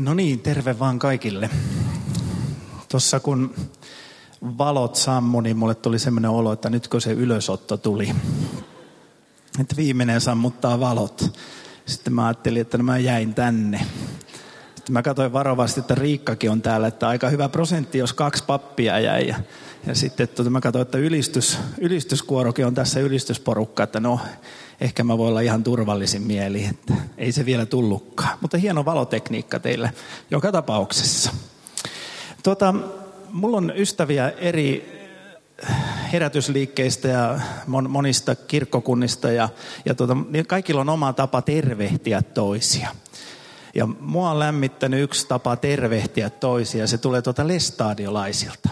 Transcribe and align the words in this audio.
No 0.00 0.14
niin, 0.14 0.40
terve 0.40 0.78
vaan 0.78 0.98
kaikille. 0.98 1.50
Tuossa 2.88 3.20
kun 3.20 3.54
valot 4.42 4.96
sammu, 4.96 5.40
niin 5.40 5.56
mulle 5.56 5.74
tuli 5.74 5.98
semmoinen 5.98 6.30
olo, 6.30 6.52
että 6.52 6.70
nytkö 6.70 7.00
se 7.00 7.12
ylösotto 7.12 7.76
tuli. 7.76 8.14
Että 9.60 9.76
viimeinen 9.76 10.20
sammuttaa 10.20 10.80
valot. 10.80 11.40
Sitten 11.86 12.12
mä 12.12 12.26
ajattelin, 12.26 12.60
että 12.60 12.78
no 12.78 12.84
mä 12.84 12.98
jäin 12.98 13.34
tänne. 13.34 13.86
Sitten 14.76 14.92
mä 14.92 15.02
katsoin 15.02 15.32
varovasti, 15.32 15.80
että 15.80 15.94
Riikkakin 15.94 16.50
on 16.50 16.62
täällä, 16.62 16.86
että 16.86 17.08
aika 17.08 17.28
hyvä 17.28 17.48
prosentti, 17.48 17.98
jos 17.98 18.12
kaksi 18.12 18.44
pappia 18.44 18.98
jäi. 18.98 19.34
Ja, 19.86 19.94
sitten 19.94 20.28
tuota, 20.28 20.50
mä 20.50 20.60
katsoin, 20.60 20.82
että 20.82 20.98
ylistys, 20.98 21.58
ylistyskuorokin 21.78 22.66
on 22.66 22.74
tässä 22.74 23.00
ylistysporukka, 23.00 23.82
että 23.82 24.00
no 24.00 24.20
ehkä 24.80 25.04
mä 25.04 25.18
voin 25.18 25.30
olla 25.30 25.40
ihan 25.40 25.64
turvallisin 25.64 26.22
mieli, 26.22 26.64
että 26.64 26.94
ei 27.18 27.32
se 27.32 27.46
vielä 27.46 27.66
tullutkaan. 27.66 28.38
Mutta 28.40 28.58
hieno 28.58 28.84
valotekniikka 28.84 29.58
teille 29.58 29.92
joka 30.30 30.52
tapauksessa. 30.52 31.32
Tuota, 32.42 32.74
mulla 33.32 33.56
on 33.56 33.72
ystäviä 33.76 34.28
eri 34.28 35.00
herätysliikkeistä 36.12 37.08
ja 37.08 37.40
monista 37.88 38.34
kirkkokunnista 38.34 39.32
ja, 39.32 39.48
ja 39.84 39.94
niin 40.30 40.46
kaikilla 40.46 40.80
on 40.80 40.88
oma 40.88 41.12
tapa 41.12 41.42
tervehtiä 41.42 42.22
toisia. 42.22 42.88
Ja 43.74 43.86
mua 43.86 44.30
on 44.30 44.38
lämmittänyt 44.38 45.02
yksi 45.02 45.28
tapa 45.28 45.56
tervehtiä 45.56 46.30
toisia, 46.30 46.86
se 46.86 46.98
tulee 46.98 47.22
tuota 47.22 47.48
lestadiolaisilta. 47.48 48.68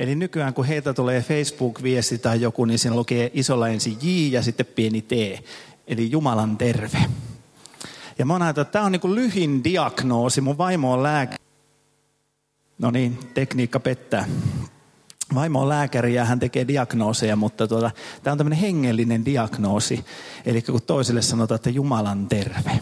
Eli 0.00 0.14
nykyään 0.14 0.54
kun 0.54 0.64
heiltä 0.64 0.94
tulee 0.94 1.22
Facebook-viesti 1.22 2.18
tai 2.18 2.40
joku, 2.40 2.64
niin 2.64 2.78
siinä 2.78 2.96
lukee 2.96 3.30
isolla 3.34 3.68
ensin 3.68 3.98
J 4.02 4.06
ja 4.32 4.42
sitten 4.42 4.66
pieni 4.66 5.02
T. 5.02 5.12
Eli 5.86 6.10
Jumalan 6.10 6.56
terve. 6.56 6.98
Ja 8.18 8.26
mä 8.26 8.34
oon 8.34 8.48
että 8.48 8.64
tämä 8.64 8.84
on 8.84 8.92
niin 8.92 9.00
kuin 9.00 9.14
lyhin 9.14 9.64
diagnoosi. 9.64 10.40
Mun 10.40 10.58
vaimo 10.58 10.92
on 10.92 11.02
lääkäri. 11.02 11.44
No 12.78 12.90
niin, 12.90 13.18
tekniikka 13.34 13.80
pettää. 13.80 14.24
Vaimo 15.34 15.60
on 15.60 15.68
lääkäri 15.68 16.14
ja 16.14 16.24
hän 16.24 16.40
tekee 16.40 16.68
diagnooseja, 16.68 17.36
mutta 17.36 17.68
tuota, 17.68 17.90
tämä 18.22 18.32
on 18.32 18.38
tämmöinen 18.38 18.58
hengellinen 18.58 19.24
diagnoosi. 19.24 20.04
Eli 20.46 20.62
kun 20.62 20.82
toiselle 20.82 21.22
sanotaan, 21.22 21.56
että 21.56 21.70
Jumalan 21.70 22.28
terve. 22.28 22.78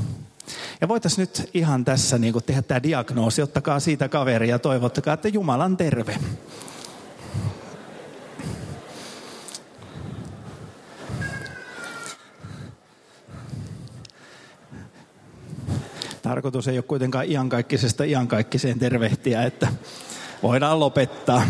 Ja 0.80 0.88
voitaisiin 0.88 1.20
nyt 1.22 1.50
ihan 1.54 1.84
tässä 1.84 2.18
niin 2.18 2.34
tehdä 2.46 2.62
tämä 2.62 2.82
diagnoosi. 2.82 3.42
Ottakaa 3.42 3.80
siitä 3.80 4.08
kaveria 4.08 4.54
ja 4.54 4.58
toivottakaa, 4.58 5.14
että 5.14 5.28
Jumalan 5.28 5.76
terve. 5.76 6.18
Tarkoitus 16.28 16.68
ei 16.68 16.78
ole 16.78 16.82
kuitenkaan 16.82 17.30
iankaikkisesta 17.30 18.04
iankaikkiseen 18.04 18.78
tervehtiä, 18.78 19.42
että 19.42 19.68
voidaan 20.42 20.80
lopettaa. 20.80 21.42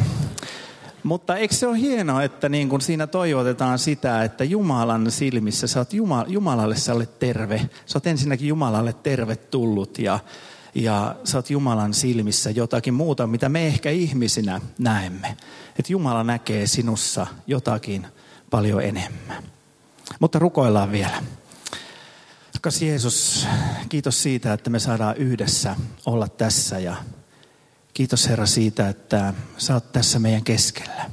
Mutta 1.03 1.37
eikö 1.37 1.55
se 1.55 1.67
ole 1.67 1.79
hienoa, 1.79 2.23
että 2.23 2.49
niin 2.49 2.69
kun 2.69 2.81
siinä 2.81 3.07
toivotetaan 3.07 3.79
sitä, 3.79 4.25
että 4.25 4.45
Jumalan 4.45 5.11
silmissä 5.11 5.67
sä 5.67 5.81
oot 5.81 5.93
Jumala, 5.93 6.25
Jumalalle 6.29 6.77
sä 6.77 6.95
olet 6.95 7.19
terve. 7.19 7.69
Sä 7.87 7.97
oot 7.99 8.07
ensinnäkin 8.07 8.49
Jumalalle 8.49 8.93
tervetullut 8.93 9.99
ja, 9.99 10.19
ja 10.75 11.17
sä 11.25 11.39
oot 11.39 11.51
Jumalan 11.51 11.95
silmissä 11.95 12.51
jotakin 12.51 12.95
muuta, 12.95 13.27
mitä 13.27 13.49
me 13.49 13.67
ehkä 13.67 13.91
ihmisinä 13.91 14.61
näemme. 14.79 15.37
Että 15.79 15.93
Jumala 15.93 16.25
näkee 16.25 16.67
sinussa 16.67 17.27
jotakin 17.47 18.07
paljon 18.51 18.83
enemmän. 18.83 19.43
Mutta 20.21 20.39
rukoillaan 20.39 20.93
vielä. 20.93 21.23
Rakas 22.59 22.83
Jeesus, 22.83 23.47
kiitos 23.89 24.23
siitä, 24.23 24.53
että 24.53 24.71
me 24.71 24.79
saadaan 24.79 25.17
yhdessä 25.17 25.77
olla 26.07 26.29
tässä 26.29 26.79
ja 26.79 26.97
kiitos 27.95 28.29
Herra 28.29 28.47
siitä, 28.47 28.89
että 28.89 29.35
sä 29.59 29.75
oot 29.75 29.93
tässä 29.93 30.19
meidän 30.19 30.45
keskellä. 30.45 31.11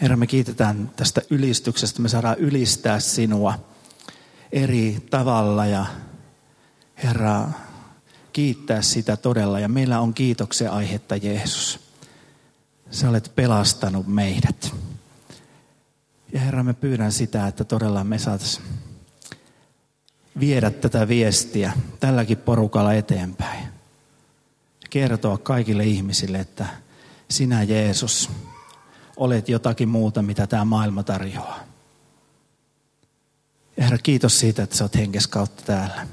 Herra, 0.00 0.16
me 0.16 0.26
kiitetään 0.26 0.92
tästä 0.96 1.22
ylistyksestä. 1.30 2.02
Me 2.02 2.08
saadaan 2.08 2.38
ylistää 2.38 3.00
sinua 3.00 3.58
eri 4.52 5.06
tavalla 5.10 5.66
ja 5.66 5.86
Herra, 7.04 7.48
kiittää 8.32 8.82
sitä 8.82 9.16
todella. 9.16 9.60
Ja 9.60 9.68
meillä 9.68 10.00
on 10.00 10.14
kiitoksen 10.14 10.70
aihetta, 10.70 11.16
Jeesus. 11.16 11.80
Sä 12.90 13.08
olet 13.08 13.32
pelastanut 13.36 14.06
meidät. 14.06 14.74
Ja 16.32 16.40
Herra, 16.40 16.62
me 16.62 16.74
pyydän 16.74 17.12
sitä, 17.12 17.46
että 17.46 17.64
todella 17.64 18.04
me 18.04 18.18
saataisiin 18.18 18.87
viedä 20.40 20.70
tätä 20.70 21.08
viestiä 21.08 21.72
tälläkin 22.00 22.38
porukalla 22.38 22.92
eteenpäin. 22.92 23.68
Kertoa 24.90 25.38
kaikille 25.38 25.84
ihmisille, 25.84 26.40
että 26.40 26.66
sinä 27.30 27.62
Jeesus 27.62 28.30
olet 29.16 29.48
jotakin 29.48 29.88
muuta, 29.88 30.22
mitä 30.22 30.46
tämä 30.46 30.64
maailma 30.64 31.02
tarjoaa. 31.02 31.60
Ja 33.76 33.84
Herra, 33.84 33.98
kiitos 33.98 34.40
siitä, 34.40 34.62
että 34.62 34.76
sä 34.76 34.84
oot 34.84 34.94
henkes 34.94 35.26
kautta 35.26 35.62
täällä. 35.62 36.06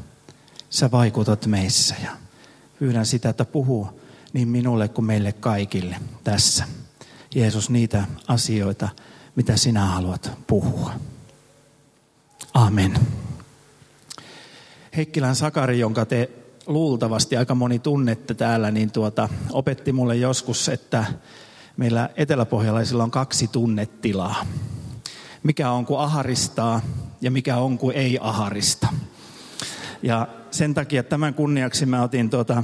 Sä 0.69 0.92
vaikutat 0.92 1.46
meissä 1.46 1.96
ja 2.03 2.12
pyydän 2.80 3.06
sitä, 3.06 3.30
että 3.30 3.46
puhuu 3.46 4.02
niin 4.34 4.47
minulle 4.47 4.88
kuin 4.88 5.06
meille 5.06 5.31
kaikille 5.31 5.96
tässä. 6.24 6.66
Jeesus, 7.36 7.69
niitä 7.69 8.03
asioita, 8.28 8.90
mitä 9.36 9.57
sinä 9.57 9.86
haluat 9.86 10.31
puhua. 10.47 10.94
Amen. 12.53 13.00
Heikkilän 14.97 15.35
Sakari, 15.35 15.79
jonka 15.79 16.06
te 16.06 16.29
luultavasti 16.67 17.38
aika 17.38 17.56
moni 17.56 17.79
tunnette 17.79 18.33
täällä, 18.33 18.72
niin 18.72 18.91
tuota, 18.91 19.29
opetti 19.51 19.91
mulle 19.91 20.16
joskus, 20.16 20.69
että 20.69 21.06
meillä 21.78 22.09
eteläpohjalaisilla 22.16 23.03
on 23.03 23.11
kaksi 23.11 23.47
tunnetilaa. 23.47 24.45
Mikä 25.44 25.72
on 25.72 25.85
kuin 25.85 26.00
aharistaa 26.00 26.81
ja 27.22 27.31
mikä 27.31 27.57
on 27.57 27.78
kuin 27.78 27.95
ei 27.95 28.17
aharista. 28.22 28.88
Ja 30.03 30.28
sen 30.51 30.73
takia 30.73 31.03
tämän 31.03 31.33
kunniaksi 31.33 31.85
mä 31.85 32.03
otin 32.03 32.29
tuota 32.29 32.63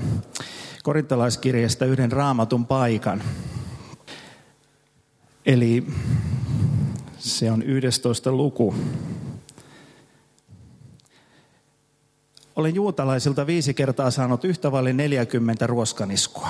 korintalaiskirjasta 0.84 1.86
yhden 1.86 2.12
raamatun 2.12 2.66
paikan. 2.66 3.24
Eli 5.46 5.88
se 7.18 7.52
on 7.52 7.64
11 7.64 8.32
luku. 8.32 8.76
Olen 12.56 12.76
juutalaisilta 12.76 13.48
viisi 13.48 13.74
kertaa 13.74 14.12
saanut 14.12 14.46
yhtä 14.46 14.72
vaille 14.72 14.94
40 14.94 15.68
ruoskaniskua. 15.68 16.48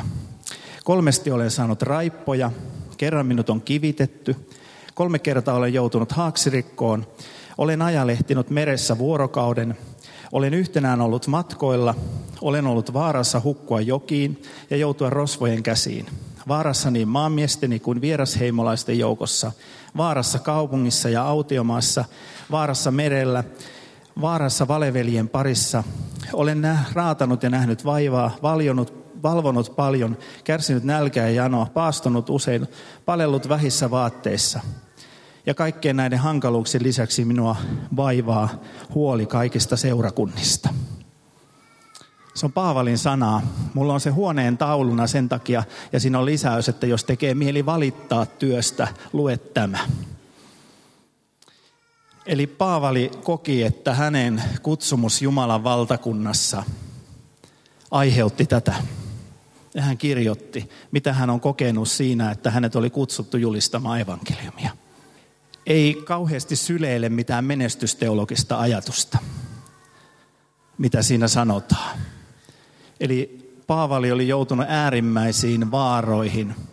Kolmesti 0.84 1.32
olen 1.32 1.52
saanut 1.52 1.82
raippoja, 1.82 2.52
kerran 2.98 3.26
minut 3.26 3.50
on 3.50 3.62
kivitetty, 3.62 4.36
kolme 4.94 5.20
kertaa 5.20 5.56
olen 5.56 5.74
joutunut 5.74 6.12
haaksirikkoon, 6.12 7.08
olen 7.58 7.82
ajalehtinut 7.82 8.50
meressä 8.50 8.98
vuorokauden, 8.98 9.78
olen 10.32 10.54
yhtenään 10.54 11.02
ollut 11.02 11.28
matkoilla, 11.28 11.96
olen 12.42 12.68
ollut 12.68 12.94
vaarassa 12.94 13.42
hukkua 13.44 13.82
jokiin 13.82 14.42
ja 14.70 14.78
joutua 14.78 15.10
rosvojen 15.10 15.64
käsiin. 15.64 16.06
Vaarassa 16.48 16.92
niin 16.92 17.08
maamiesteni 17.08 17.80
kuin 17.80 18.02
vierasheimolaisten 18.02 19.00
joukossa, 19.00 19.52
vaarassa 19.98 20.40
kaupungissa 20.40 21.10
ja 21.10 21.24
autiomaassa, 21.24 22.06
vaarassa 22.52 22.92
merellä, 22.92 23.44
vaarassa 24.22 24.68
valeveljen 24.68 25.30
parissa. 25.30 25.84
Olen 26.34 26.62
nä- 26.62 26.84
raatanut 26.94 27.44
ja 27.44 27.50
nähnyt 27.50 27.86
vaivaa, 27.86 28.32
valjonut, 28.44 28.94
valvonut 29.24 29.76
paljon, 29.76 30.18
kärsinyt 30.44 30.84
nälkää 30.84 31.30
ja 31.30 31.44
janoa, 31.44 31.68
paastonut 31.74 32.30
usein, 32.30 32.68
palellut 33.06 33.50
vähissä 33.50 33.92
vaatteissa. 33.92 34.60
Ja 35.46 35.54
kaikkien 35.54 35.96
näiden 35.96 36.20
hankaluuksien 36.20 36.84
lisäksi 36.84 37.26
minua 37.26 37.56
vaivaa 37.96 38.50
huoli 38.96 39.26
kaikista 39.26 39.78
seurakunnista. 39.78 40.70
Se 42.34 42.46
on 42.46 42.54
Paavalin 42.54 42.98
sanaa. 42.98 43.42
Mulla 43.74 43.94
on 43.94 44.00
se 44.00 44.10
huoneen 44.10 44.58
tauluna 44.58 45.08
sen 45.08 45.30
takia, 45.30 45.64
ja 45.92 46.00
siinä 46.00 46.20
on 46.20 46.26
lisäys, 46.26 46.70
että 46.70 46.88
jos 46.88 47.04
tekee 47.04 47.36
mieli 47.36 47.66
valittaa 47.66 48.26
työstä, 48.26 48.88
lue 49.14 49.38
tämä. 49.38 49.80
Eli 52.26 52.48
Paavali 52.48 53.12
koki, 53.24 53.64
että 53.64 53.94
hänen 53.94 54.44
kutsumus 54.62 55.22
Jumalan 55.22 55.64
valtakunnassa 55.64 56.64
aiheutti 57.92 58.46
tätä. 58.46 58.74
Ja 59.74 59.82
hän 59.82 59.98
kirjoitti, 59.98 60.70
mitä 60.92 61.14
hän 61.14 61.30
on 61.30 61.40
kokenut 61.40 61.88
siinä, 61.88 62.32
että 62.32 62.52
hänet 62.52 62.76
oli 62.76 62.90
kutsuttu 62.90 63.38
julistamaan 63.38 64.00
evankeliumia. 64.00 64.72
Ei 65.66 66.02
kauheasti 66.06 66.56
syleile 66.56 67.10
mitään 67.10 67.46
menestysteologista 67.46 68.60
ajatusta, 68.60 69.18
mitä 70.78 71.02
siinä 71.02 71.28
sanotaan. 71.28 72.00
Eli 73.00 73.42
Paavali 73.68 74.12
oli 74.12 74.28
joutunut 74.28 74.66
äärimmäisiin 74.70 75.72
vaaroihin– 75.72 76.56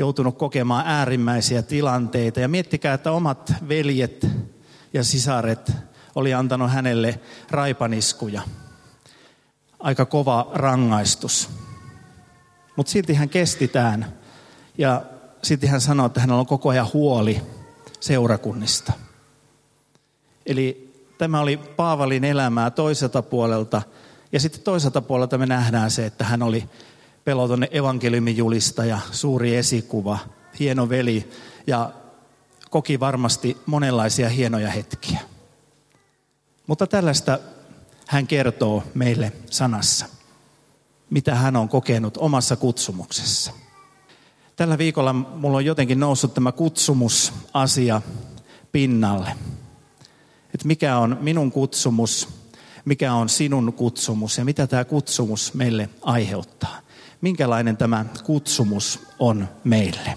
joutunut 0.00 0.38
kokemaan 0.38 0.86
äärimmäisiä 0.86 1.62
tilanteita. 1.62 2.40
Ja 2.40 2.48
miettikää, 2.48 2.94
että 2.94 3.12
omat 3.12 3.52
veljet 3.68 4.26
ja 4.92 5.04
sisaret 5.04 5.72
oli 6.14 6.34
antanut 6.34 6.70
hänelle 6.70 7.20
raipaniskuja. 7.50 8.42
aika 9.80 10.04
kova 10.04 10.50
rangaistus. 10.54 11.50
Mutta 12.76 12.92
silti 12.92 13.14
hän 13.14 13.28
kestitään 13.28 14.06
ja 14.78 15.02
silti 15.42 15.66
hän 15.66 15.80
sanoo, 15.80 16.06
että 16.06 16.20
hänellä 16.20 16.40
on 16.40 16.46
koko 16.46 16.68
ajan 16.68 16.88
huoli 16.92 17.42
seurakunnista. 18.00 18.92
Eli 20.46 20.94
tämä 21.18 21.40
oli 21.40 21.56
Paavalin 21.56 22.24
elämää 22.24 22.70
toiselta 22.70 23.22
puolelta. 23.22 23.82
Ja 24.32 24.40
sitten 24.40 24.62
toiselta 24.62 25.00
puolelta 25.00 25.38
me 25.38 25.46
nähdään 25.46 25.90
se, 25.90 26.06
että 26.06 26.24
hän 26.24 26.42
oli 26.42 26.68
peloton 27.24 27.66
evankeliumin 27.70 28.36
julistaja, 28.36 28.98
suuri 29.12 29.56
esikuva, 29.56 30.18
hieno 30.58 30.88
veli 30.88 31.30
ja 31.66 31.90
koki 32.70 33.00
varmasti 33.00 33.56
monenlaisia 33.66 34.28
hienoja 34.28 34.70
hetkiä. 34.70 35.20
Mutta 36.66 36.86
tällaista 36.86 37.38
hän 38.06 38.26
kertoo 38.26 38.82
meille 38.94 39.32
sanassa, 39.50 40.06
mitä 41.10 41.34
hän 41.34 41.56
on 41.56 41.68
kokenut 41.68 42.16
omassa 42.16 42.56
kutsumuksessa. 42.56 43.52
Tällä 44.56 44.78
viikolla 44.78 45.12
mulla 45.12 45.56
on 45.56 45.64
jotenkin 45.64 46.00
noussut 46.00 46.34
tämä 46.34 46.52
kutsumusasia 46.52 48.02
pinnalle. 48.72 49.32
Että 50.54 50.66
mikä 50.66 50.98
on 50.98 51.18
minun 51.20 51.52
kutsumus, 51.52 52.28
mikä 52.84 53.14
on 53.14 53.28
sinun 53.28 53.72
kutsumus 53.72 54.38
ja 54.38 54.44
mitä 54.44 54.66
tämä 54.66 54.84
kutsumus 54.84 55.54
meille 55.54 55.88
aiheuttaa. 56.02 56.80
Minkälainen 57.20 57.76
tämä 57.76 58.04
kutsumus 58.24 59.06
on 59.18 59.48
meille. 59.64 60.14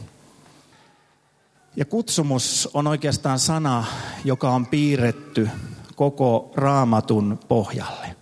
Ja 1.76 1.86
kutsumus 1.86 2.70
on 2.74 2.88
oikeastaan 2.88 3.40
sana, 3.40 3.86
joka 4.24 4.50
on 4.50 4.66
piirretty 4.66 5.50
koko 5.96 6.52
raamatun 6.56 7.40
pohjalle. 7.48 8.16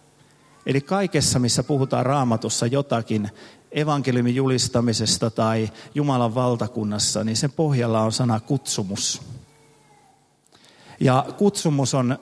Eli 0.66 0.82
kaikessa, 0.82 1.40
missä 1.40 1.64
puhutaan 1.64 2.06
raamatussa 2.06 2.68
jotakin 2.68 3.30
evankeliumin 3.72 4.36
julistamisesta 4.36 5.30
tai 5.30 5.70
Jumalan 5.96 6.36
valtakunnassa, 6.36 7.24
niin 7.24 7.38
sen 7.38 7.52
pohjalla 7.52 8.02
on 8.02 8.12
sana 8.12 8.40
kutsumus. 8.40 9.22
Ja 11.00 11.26
kutsumus 11.38 11.94
on 11.94 12.20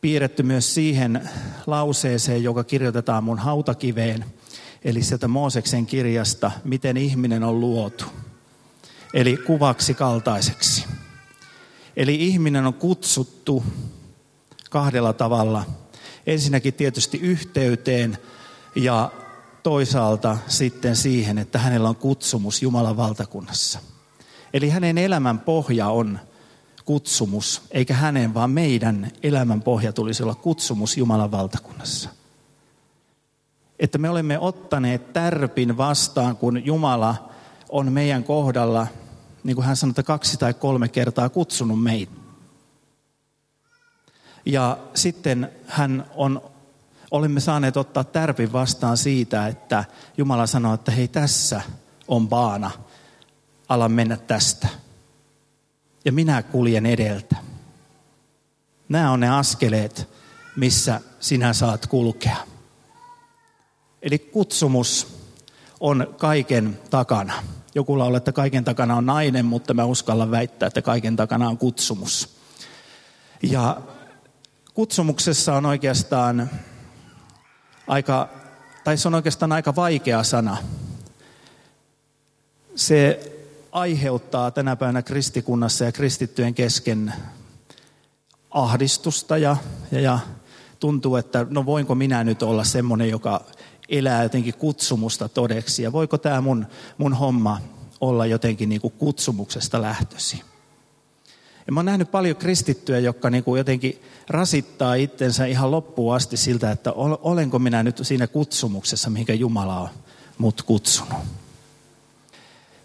piirretty 0.00 0.42
myös 0.42 0.74
siihen 0.74 1.28
lauseeseen, 1.66 2.42
joka 2.42 2.64
kirjoitetaan 2.64 3.24
mun 3.24 3.38
hautakiveen, 3.38 4.24
eli 4.84 5.02
sieltä 5.02 5.28
Mooseksen 5.28 5.86
kirjasta, 5.86 6.50
miten 6.64 6.96
ihminen 6.96 7.44
on 7.44 7.60
luotu. 7.60 8.04
Eli 9.14 9.36
kuvaksi 9.36 9.94
kaltaiseksi. 9.94 10.84
Eli 11.96 12.14
ihminen 12.14 12.66
on 12.66 12.74
kutsuttu 12.74 13.64
kahdella 14.70 15.12
tavalla. 15.12 15.64
Ensinnäkin 16.26 16.74
tietysti 16.74 17.18
yhteyteen 17.18 18.18
ja 18.74 19.10
toisaalta 19.62 20.38
sitten 20.48 20.96
siihen, 20.96 21.38
että 21.38 21.58
hänellä 21.58 21.88
on 21.88 21.96
kutsumus 21.96 22.62
Jumalan 22.62 22.96
valtakunnassa. 22.96 23.78
Eli 24.52 24.70
hänen 24.70 24.98
elämän 24.98 25.38
pohja 25.38 25.88
on 25.88 26.18
kutsumus, 26.84 27.62
eikä 27.70 27.94
hänen, 27.94 28.34
vaan 28.34 28.50
meidän 28.50 29.10
elämän 29.22 29.62
pohja 29.62 29.92
tulisi 29.92 30.22
olla 30.22 30.34
kutsumus 30.34 30.96
Jumalan 30.96 31.30
valtakunnassa. 31.30 32.10
Että 33.78 33.98
me 33.98 34.10
olemme 34.10 34.38
ottaneet 34.38 35.12
tärpin 35.12 35.76
vastaan, 35.76 36.36
kun 36.36 36.66
Jumala 36.66 37.30
on 37.68 37.92
meidän 37.92 38.24
kohdalla, 38.24 38.86
niin 39.44 39.54
kuin 39.54 39.66
hän 39.66 39.76
sanoi, 39.76 39.90
että 39.90 40.02
kaksi 40.02 40.36
tai 40.36 40.54
kolme 40.54 40.88
kertaa 40.88 41.28
kutsunut 41.28 41.82
meitä. 41.82 42.12
Ja 44.46 44.78
sitten 44.94 45.50
hän 45.66 46.06
on, 46.14 46.42
olemme 47.10 47.40
saaneet 47.40 47.76
ottaa 47.76 48.04
tärpin 48.04 48.52
vastaan 48.52 48.96
siitä, 48.96 49.46
että 49.46 49.84
Jumala 50.18 50.46
sanoo, 50.46 50.74
että 50.74 50.92
hei 50.92 51.08
tässä 51.08 51.60
on 52.08 52.28
baana, 52.28 52.70
ala 53.68 53.88
mennä 53.88 54.16
tästä. 54.16 54.68
Ja 56.04 56.12
minä 56.12 56.42
kuljen 56.42 56.86
edeltä. 56.86 57.36
Nämä 58.88 59.10
on 59.10 59.20
ne 59.20 59.28
askeleet, 59.28 60.08
missä 60.56 61.00
sinä 61.20 61.52
saat 61.52 61.86
kulkea. 61.86 62.36
Eli 64.04 64.18
kutsumus 64.18 65.06
on 65.80 66.14
kaiken 66.18 66.78
takana. 66.90 67.32
Joku 67.74 67.98
laulaa, 67.98 68.16
että 68.16 68.32
kaiken 68.32 68.64
takana 68.64 68.96
on 68.96 69.06
nainen, 69.06 69.44
mutta 69.44 69.74
mä 69.74 69.84
uskallan 69.84 70.30
väittää, 70.30 70.66
että 70.66 70.82
kaiken 70.82 71.16
takana 71.16 71.48
on 71.48 71.58
kutsumus. 71.58 72.36
Ja 73.42 73.80
kutsumuksessa 74.74 75.54
on 75.54 75.66
oikeastaan 75.66 76.50
aika, 77.86 78.28
tai 78.84 78.96
se 78.96 79.08
on 79.08 79.14
oikeastaan 79.14 79.52
aika 79.52 79.76
vaikea 79.76 80.22
sana. 80.22 80.56
Se 82.74 83.32
aiheuttaa 83.72 84.50
tänä 84.50 84.76
päivänä 84.76 85.02
kristikunnassa 85.02 85.84
ja 85.84 85.92
kristittyjen 85.92 86.54
kesken 86.54 87.12
ahdistusta 88.50 89.38
ja, 89.38 89.56
ja, 89.92 90.00
ja 90.00 90.18
tuntuu, 90.80 91.16
että 91.16 91.46
no 91.50 91.66
voinko 91.66 91.94
minä 91.94 92.24
nyt 92.24 92.42
olla 92.42 92.64
semmoinen, 92.64 93.10
joka 93.10 93.44
elää 93.88 94.22
jotenkin 94.22 94.54
kutsumusta 94.54 95.28
todeksi 95.28 95.82
ja 95.82 95.92
voiko 95.92 96.18
tämä 96.18 96.40
mun, 96.40 96.66
mun 96.98 97.14
homma 97.14 97.60
olla 98.00 98.26
jotenkin 98.26 98.68
niin 98.68 98.80
kuin 98.80 98.94
kutsumuksesta 98.98 99.82
lähtösi. 99.82 100.42
Ja 101.66 101.72
mä 101.72 101.80
oon 101.80 101.86
nähnyt 101.86 102.10
paljon 102.10 102.36
kristittyjä, 102.36 102.98
jotka 102.98 103.30
niin 103.30 103.44
kuin 103.44 103.58
jotenkin 103.58 104.02
rasittaa 104.28 104.94
itsensä 104.94 105.46
ihan 105.46 105.70
loppuun 105.70 106.14
asti 106.14 106.36
siltä, 106.36 106.70
että 106.70 106.92
olenko 107.22 107.58
minä 107.58 107.82
nyt 107.82 108.00
siinä 108.02 108.26
kutsumuksessa, 108.26 109.10
mihinkä 109.10 109.34
Jumala 109.34 109.80
on 109.80 109.88
mut 110.38 110.62
kutsunut. 110.62 111.18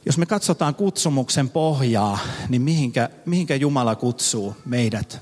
Jos 0.06 0.18
me 0.18 0.26
katsotaan 0.26 0.76
kutsumuksen 0.76 1.50
pohjaa, 1.50 2.20
niin 2.50 2.62
mihinkä, 2.62 3.10
mihinkä 3.26 3.56
Jumala 3.56 3.96
kutsuu 3.96 4.56
meidät 4.66 5.22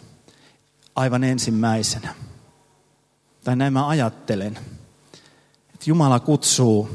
aivan 0.95 1.23
ensimmäisenä? 1.23 2.15
Tai 3.43 3.55
näin 3.55 3.73
mä 3.73 3.87
ajattelen. 3.87 4.59
Jumala 5.87 6.19
kutsuu 6.19 6.89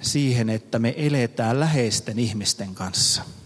siihen, 0.00 0.50
että 0.50 0.78
me 0.78 0.94
eletään 0.96 1.60
läheisten 1.60 2.18
ihmisten 2.18 2.74
kanssa– 2.74 3.22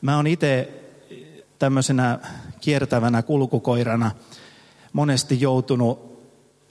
Mä 0.00 0.16
oon 0.16 0.26
itse 0.26 0.82
tämmöisenä 1.58 2.18
kiertävänä 2.60 3.22
kulkukoirana 3.22 4.10
monesti 4.92 5.40
joutunut 5.40 6.22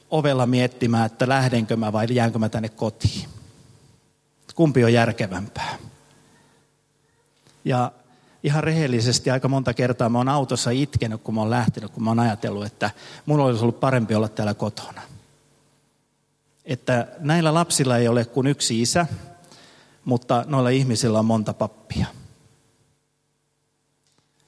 ovella 0.10 0.46
miettimään, 0.46 1.06
että 1.06 1.30
lähdenkö 1.30 1.76
mä 1.76 1.94
vai 1.94 2.08
jäänkö 2.10 2.40
mä 2.40 2.50
tänne 2.50 2.70
kotiin. 2.70 3.30
Kumpi 4.56 4.84
on 4.84 4.94
järkevämpää? 4.94 5.78
Ja 7.66 7.92
ihan 8.48 8.64
rehellisesti 8.64 9.30
aika 9.30 9.48
monta 9.48 9.74
kertaa 9.74 10.10
mä 10.10 10.18
oon 10.18 10.30
autossa 10.30 10.72
itkenyt, 10.72 11.22
kun 11.22 11.36
mä 11.36 11.42
oon 11.42 11.50
lähtenyt, 11.50 11.92
kun 11.92 12.04
mä 12.04 12.10
oon 12.10 12.20
ajatellut, 12.20 12.66
että 12.66 12.92
mulla 13.26 13.44
olisi 13.44 13.62
ollut 13.62 13.80
parempi 13.80 14.16
olla 14.16 14.28
täällä 14.28 14.54
kotona. 14.54 15.02
Että 16.66 17.08
näillä 17.20 17.54
lapsilla 17.54 17.98
ei 17.98 18.08
ole 18.08 18.26
kuin 18.26 18.48
yksi 18.48 18.82
isä, 18.82 19.06
mutta 20.06 20.46
noilla 20.48 20.70
ihmisillä 20.70 21.20
on 21.20 21.26
monta 21.26 21.54
pappia. 21.54 22.06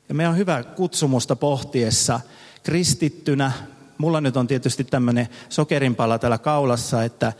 Ja 0.10 0.16
meidän 0.16 0.32
on 0.32 0.38
hyvä 0.38 0.64
kutsumusta 0.64 1.36
pohtiessa 1.36 2.20
kristittynä. 2.64 3.52
Mulla 3.98 4.22
nyt 4.22 4.38
on 4.38 4.48
tietysti 4.48 4.84
tämmöinen 4.84 5.30
sokerinpala 5.50 6.20
täällä 6.20 6.38
kaulassa, 6.38 7.04
että 7.04 7.34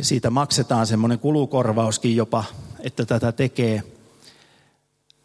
siitä 0.00 0.30
maksetaan 0.30 0.86
semmoinen 0.86 1.18
kulukorvauskin 1.18 2.16
jopa, 2.16 2.44
että 2.80 3.06
tätä 3.06 3.32
tekee. 3.32 3.82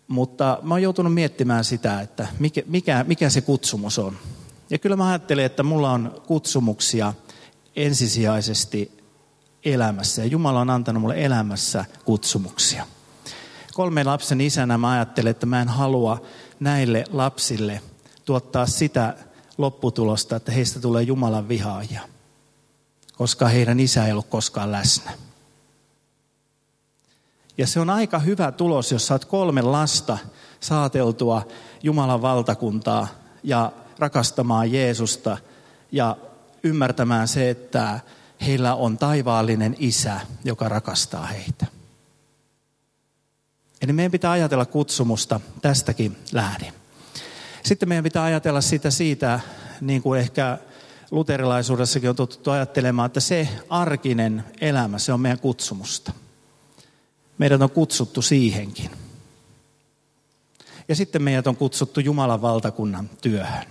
Mutta 0.08 0.60
mä 0.62 0.74
oon 0.74 0.82
joutunut 0.82 1.14
miettimään 1.14 1.64
sitä, 1.64 2.02
että 2.02 2.28
mikä, 2.40 2.62
mikä, 2.66 3.06
mikä 3.08 3.30
se 3.30 3.42
kutsumus 3.42 4.00
on. 4.00 4.18
Ja 4.70 4.78
kyllä 4.78 4.96
mä 4.96 5.08
ajattelen, 5.08 5.46
että 5.46 5.64
mulla 5.64 5.92
on 5.92 6.22
kutsumuksia 6.28 7.14
ensisijaisesti 7.76 9.04
elämässä. 9.66 10.22
Ja 10.22 10.28
Jumala 10.28 10.62
on 10.62 10.70
antanut 10.70 11.02
mulle 11.02 11.26
elämässä 11.26 11.86
kutsumuksia. 12.06 12.88
Kolmen 13.74 14.06
lapsen 14.06 14.42
isänä 14.42 14.78
mä 14.78 14.92
ajattelen, 14.92 15.32
että 15.32 15.46
mä 15.46 15.62
en 15.62 15.68
halua 15.68 16.22
näille 16.60 17.04
lapsille 17.12 17.82
tuottaa 18.26 18.66
sitä 18.66 19.18
lopputulosta, 19.58 20.36
että 20.36 20.52
heistä 20.52 20.80
tulee 20.80 21.04
Jumalan 21.04 21.48
vihaajia, 21.48 22.02
koska 23.18 23.48
heidän 23.48 23.80
isä 23.80 24.06
ei 24.06 24.12
ollut 24.12 24.28
koskaan 24.28 24.72
läsnä. 24.72 25.27
Ja 27.58 27.68
se 27.68 27.80
on 27.80 27.90
aika 27.90 28.20
hyvä 28.20 28.52
tulos, 28.52 28.92
jos 28.92 29.08
saat 29.08 29.26
kolme 29.26 29.62
lasta 29.62 30.18
saateltua 30.60 31.48
Jumalan 31.84 32.22
valtakuntaa 32.22 33.08
ja 33.44 33.72
rakastamaan 34.00 34.72
Jeesusta 34.72 35.38
ja 35.92 36.18
ymmärtämään 36.64 37.28
se, 37.28 37.50
että 37.50 38.00
heillä 38.46 38.76
on 38.76 38.98
taivaallinen 38.98 39.76
isä, 39.80 40.20
joka 40.44 40.70
rakastaa 40.70 41.26
heitä. 41.26 41.66
Eli 43.82 43.94
meidän 43.94 44.12
pitää 44.12 44.32
ajatella 44.32 44.66
kutsumusta 44.66 45.40
tästäkin 45.62 46.18
lähdin. 46.32 46.74
Sitten 47.64 47.90
meidän 47.90 48.04
pitää 48.04 48.24
ajatella 48.24 48.62
sitä 48.62 48.92
siitä, 48.92 49.40
niin 49.82 50.02
kuin 50.02 50.20
ehkä 50.20 50.58
luterilaisuudessakin 51.12 52.10
on 52.10 52.16
totuttu 52.16 52.52
ajattelemaan, 52.52 53.06
että 53.06 53.20
se 53.20 53.50
arkinen 53.70 54.44
elämä, 54.62 55.00
se 55.00 55.14
on 55.14 55.22
meidän 55.22 55.40
kutsumusta. 55.40 56.12
Meidät 57.38 57.62
on 57.62 57.72
kutsuttu 57.72 58.22
siihenkin. 58.22 58.92
Ja 60.88 60.96
sitten 60.96 61.22
meidät 61.22 61.48
on 61.48 61.56
kutsuttu 61.56 62.00
Jumalan 62.00 62.42
valtakunnan 62.42 63.10
työhön. 63.22 63.66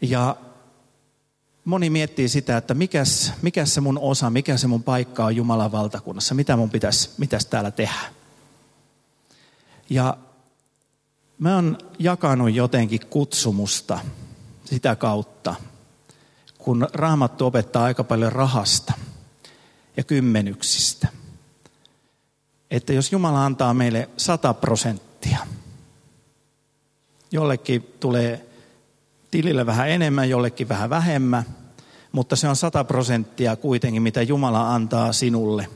Ja 0.00 0.36
moni 1.64 1.90
miettii 1.90 2.28
sitä, 2.28 2.56
että 2.56 2.74
mikäs, 2.74 3.32
mikä 3.42 3.66
se 3.66 3.80
mun 3.80 3.98
osa, 3.98 4.30
mikä 4.30 4.56
se 4.56 4.66
mun 4.66 4.82
paikka 4.82 5.24
on 5.24 5.36
Jumalan 5.36 5.72
valtakunnassa, 5.72 6.34
mitä 6.34 6.56
mun 6.56 6.70
pitäisi, 6.70 7.10
mitäs 7.18 7.46
täällä 7.46 7.70
tehdä. 7.70 8.12
Ja 9.90 10.16
mä 11.38 11.54
oon 11.54 11.78
jakanut 11.98 12.54
jotenkin 12.54 13.00
kutsumusta 13.10 13.98
sitä 14.64 14.96
kautta, 14.96 15.54
kun 16.58 16.88
Raamattu 16.92 17.46
opettaa 17.46 17.84
aika 17.84 18.04
paljon 18.04 18.32
rahasta 18.32 18.92
ja 19.96 20.04
kymmenyksistä. 20.04 21.08
Että 22.70 22.92
jos 22.92 23.12
Jumala 23.12 23.46
antaa 23.46 23.74
meille 23.74 24.08
100 24.16 24.54
prosenttia, 24.54 25.38
jollekin 27.32 27.94
tulee 28.00 28.46
tilille 29.30 29.66
vähän 29.66 29.88
enemmän, 29.88 30.30
jollekin 30.30 30.68
vähän 30.68 30.90
vähemmän, 30.90 31.44
mutta 32.12 32.36
se 32.36 32.48
on 32.48 32.56
100 32.56 32.84
prosenttia 32.84 33.56
kuitenkin, 33.56 34.02
mitä 34.02 34.22
Jumala 34.22 34.74
antaa 34.74 35.12
sinulle. 35.12 35.68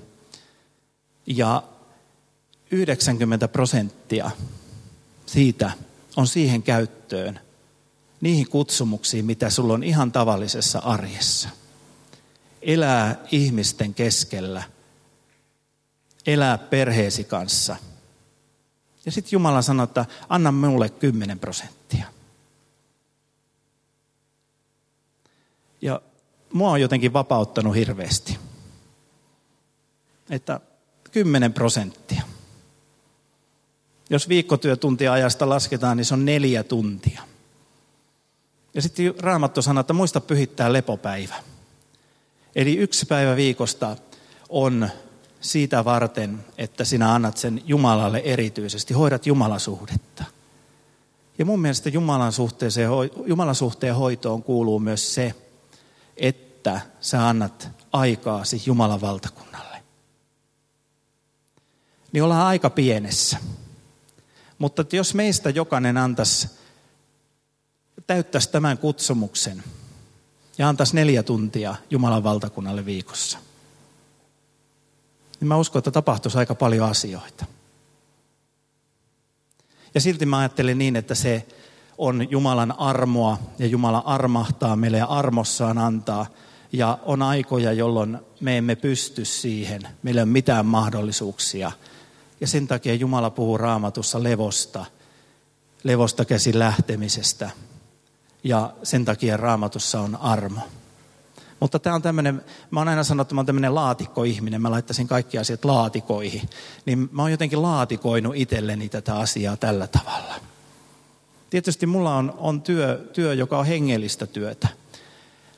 Ja 1.26 1.62
90 2.70 3.48
prosenttia 3.48 4.30
siitä 5.26 5.70
on 6.16 6.26
siihen 6.26 6.62
käyttöön, 6.62 7.40
niihin 8.20 8.48
kutsumuksiin, 8.48 9.24
mitä 9.24 9.50
sulla 9.50 9.74
on 9.74 9.82
ihan 9.82 10.12
tavallisessa 10.12 10.78
arjessa. 10.78 11.48
Elää 12.62 13.16
ihmisten 13.32 13.94
keskellä, 13.94 14.62
elää 16.26 16.58
perheesi 16.58 17.24
kanssa. 17.24 17.76
Ja 19.06 19.12
sitten 19.12 19.32
Jumala 19.32 19.62
sanoo, 19.62 19.84
että 19.84 20.06
anna 20.28 20.52
minulle 20.52 20.88
10 20.88 21.38
prosenttia. 21.38 22.06
Ja 25.82 26.02
mua 26.52 26.70
on 26.70 26.80
jotenkin 26.80 27.12
vapauttanut 27.12 27.74
hirveästi. 27.76 28.38
Että 30.30 30.60
10 31.10 31.52
prosenttia. 31.52 32.22
Jos 34.10 34.28
viikkotyötuntia 34.28 35.12
ajasta 35.12 35.48
lasketaan, 35.48 35.96
niin 35.96 36.04
se 36.04 36.14
on 36.14 36.24
neljä 36.24 36.62
tuntia. 36.62 37.22
Ja 38.74 38.82
sitten 38.82 39.14
Raamattu 39.18 39.62
sanoo, 39.62 39.80
että 39.80 39.92
muista 39.92 40.20
pyhittää 40.20 40.72
lepopäivä. 40.72 41.34
Eli 42.54 42.76
yksi 42.76 43.06
päivä 43.06 43.36
viikosta 43.36 43.96
on 44.48 44.90
siitä 45.40 45.84
varten, 45.84 46.44
että 46.58 46.84
sinä 46.84 47.14
annat 47.14 47.36
sen 47.36 47.62
Jumalalle 47.64 48.22
erityisesti, 48.24 48.94
hoidat 48.94 49.26
Jumalasuhdetta. 49.26 50.24
Ja 51.38 51.44
mun 51.44 51.60
mielestä 51.60 51.88
Jumalan, 51.88 52.32
suhteeseen, 52.32 52.90
Jumalan 53.26 53.54
suhteen 53.54 53.94
hoitoon 53.94 54.42
kuuluu 54.42 54.78
myös 54.78 55.14
se, 55.14 55.34
että 56.16 56.80
sä 57.00 57.28
annat 57.28 57.68
aikaasi 57.92 58.62
Jumalan 58.66 59.00
valtakunnalle. 59.00 59.82
Niin 62.12 62.22
ollaan 62.22 62.46
aika 62.46 62.70
pienessä. 62.70 63.38
Mutta 64.58 64.84
jos 64.92 65.14
meistä 65.14 65.50
jokainen 65.50 65.96
antaisi, 65.96 66.48
täyttäisi 68.06 68.50
tämän 68.50 68.78
kutsumuksen 68.78 69.64
ja 70.58 70.68
antaisi 70.68 70.94
neljä 70.94 71.22
tuntia 71.22 71.74
Jumalan 71.90 72.24
valtakunnalle 72.24 72.84
viikossa, 72.84 73.38
niin 75.40 75.48
mä 75.48 75.56
uskon, 75.56 75.80
että 75.80 75.90
tapahtuisi 75.90 76.38
aika 76.38 76.54
paljon 76.54 76.90
asioita. 76.90 77.44
Ja 79.94 80.00
silti 80.00 80.26
mä 80.26 80.38
ajattelin 80.38 80.78
niin, 80.78 80.96
että 80.96 81.14
se 81.14 81.46
on 81.98 82.30
Jumalan 82.30 82.78
armoa 82.78 83.38
ja 83.58 83.66
Jumala 83.66 84.02
armahtaa 84.06 84.76
meille 84.76 84.98
ja 84.98 85.06
armossaan 85.06 85.78
antaa. 85.78 86.26
Ja 86.72 86.98
on 87.02 87.22
aikoja, 87.22 87.72
jolloin 87.72 88.18
me 88.40 88.58
emme 88.58 88.76
pysty 88.76 89.24
siihen, 89.24 89.82
meillä 90.02 90.18
ei 90.18 90.22
ole 90.22 90.30
mitään 90.32 90.66
mahdollisuuksia– 90.66 91.72
ja 92.40 92.46
sen 92.46 92.66
takia 92.66 92.94
Jumala 92.94 93.30
puhuu 93.30 93.58
raamatussa 93.58 94.22
levosta, 94.22 94.84
levosta 95.82 96.24
käsin 96.24 96.58
lähtemisestä. 96.58 97.50
Ja 98.44 98.72
sen 98.82 99.04
takia 99.04 99.36
raamatussa 99.36 100.00
on 100.00 100.16
armo. 100.16 100.60
Mutta 101.60 101.78
tämä 101.78 101.94
on 101.94 102.02
tämmöinen, 102.02 102.42
mä 102.70 102.80
oon 102.80 102.88
aina 102.88 103.04
sanonut, 103.04 103.24
että 103.24 103.34
mä 103.34 103.38
oon 103.38 103.46
tämmöinen 103.46 103.74
laatikkoihminen, 103.74 104.62
mä 104.62 104.70
laittaisin 104.70 105.08
kaikki 105.08 105.38
asiat 105.38 105.64
laatikoihin. 105.64 106.48
Niin 106.86 107.08
mä 107.12 107.22
oon 107.22 107.30
jotenkin 107.30 107.62
laatikoinut 107.62 108.36
itselleni 108.36 108.88
tätä 108.88 109.16
asiaa 109.16 109.56
tällä 109.56 109.86
tavalla. 109.86 110.34
Tietysti 111.50 111.86
mulla 111.86 112.16
on, 112.16 112.34
on 112.38 112.62
työ, 112.62 113.08
työ, 113.12 113.34
joka 113.34 113.58
on 113.58 113.66
hengellistä 113.66 114.26
työtä. 114.26 114.68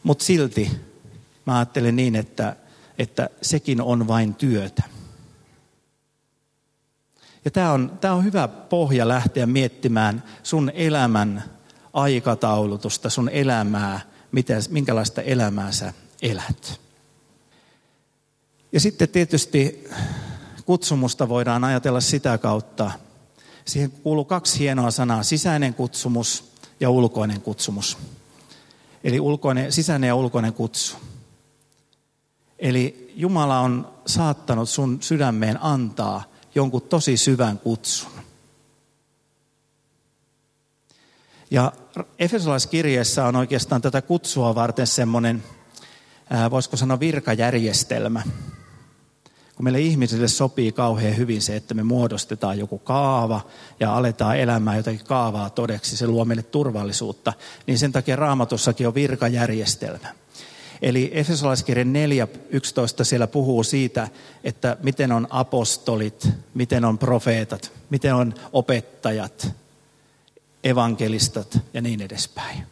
Mutta 0.02 0.24
silti 0.24 0.70
mä 1.46 1.56
ajattelen 1.56 1.96
niin, 1.96 2.16
että, 2.16 2.56
että 2.98 3.28
sekin 3.42 3.80
on 3.80 4.08
vain 4.08 4.34
työtä. 4.34 4.82
Ja 7.44 7.50
tämä 7.50 7.72
on, 7.72 7.98
tämä 8.00 8.14
on 8.14 8.24
hyvä 8.24 8.48
pohja 8.48 9.08
lähteä 9.08 9.46
miettimään 9.46 10.22
sun 10.42 10.70
elämän 10.74 11.44
aikataulutusta, 11.92 13.10
sun 13.10 13.28
elämää, 13.28 14.00
mitä, 14.32 14.54
minkälaista 14.70 15.22
elämää 15.22 15.72
sä 15.72 15.92
elät. 16.22 16.80
Ja 18.72 18.80
sitten 18.80 19.08
tietysti 19.08 19.88
kutsumusta 20.66 21.28
voidaan 21.28 21.64
ajatella 21.64 22.00
sitä 22.00 22.38
kautta. 22.38 22.90
Siihen 23.64 23.90
kuuluu 23.90 24.24
kaksi 24.24 24.58
hienoa 24.58 24.90
sanaa, 24.90 25.22
sisäinen 25.22 25.74
kutsumus 25.74 26.52
ja 26.80 26.90
ulkoinen 26.90 27.40
kutsumus. 27.40 27.98
Eli 29.04 29.20
ulkoinen, 29.20 29.72
sisäinen 29.72 30.08
ja 30.08 30.14
ulkoinen 30.14 30.52
kutsu. 30.52 30.96
Eli 32.58 33.12
Jumala 33.16 33.60
on 33.60 33.88
saattanut 34.06 34.68
sun 34.68 34.98
sydämeen 35.02 35.62
antaa 35.62 36.24
jonkun 36.54 36.82
tosi 36.82 37.16
syvän 37.16 37.58
kutsun. 37.58 38.12
Ja 41.52 41.72
Efesolaiskirjeessä 42.18 43.24
on 43.24 43.36
oikeastaan 43.36 43.82
tätä 43.82 44.02
kutsua 44.02 44.54
varten 44.54 44.86
semmoinen, 44.86 45.42
voisiko 46.50 46.76
sanoa 46.76 47.00
virkajärjestelmä. 47.00 48.22
Kun 49.56 49.64
meille 49.64 49.80
ihmisille 49.80 50.28
sopii 50.28 50.72
kauhean 50.72 51.16
hyvin 51.16 51.42
se, 51.42 51.56
että 51.56 51.74
me 51.74 51.82
muodostetaan 51.82 52.58
joku 52.58 52.78
kaava 52.78 53.40
ja 53.80 53.96
aletaan 53.96 54.36
elämään 54.36 54.76
jotakin 54.76 55.06
kaavaa 55.06 55.50
todeksi, 55.50 55.96
se 55.96 56.06
luo 56.06 56.24
meille 56.24 56.42
turvallisuutta, 56.42 57.32
niin 57.66 57.78
sen 57.78 57.92
takia 57.92 58.16
raamatussakin 58.16 58.86
on 58.86 58.94
virkajärjestelmä. 58.94 60.08
Eli 60.82 61.10
Efesolaiskirjan 61.14 61.92
4.11 62.98 63.04
siellä 63.04 63.26
puhuu 63.26 63.64
siitä, 63.64 64.08
että 64.44 64.76
miten 64.82 65.12
on 65.12 65.26
apostolit, 65.30 66.28
miten 66.54 66.84
on 66.84 66.98
profeetat, 66.98 67.72
miten 67.90 68.14
on 68.14 68.34
opettajat, 68.52 69.61
evankelistat 70.64 71.58
ja 71.74 71.82
niin 71.82 72.00
edespäin. 72.00 72.66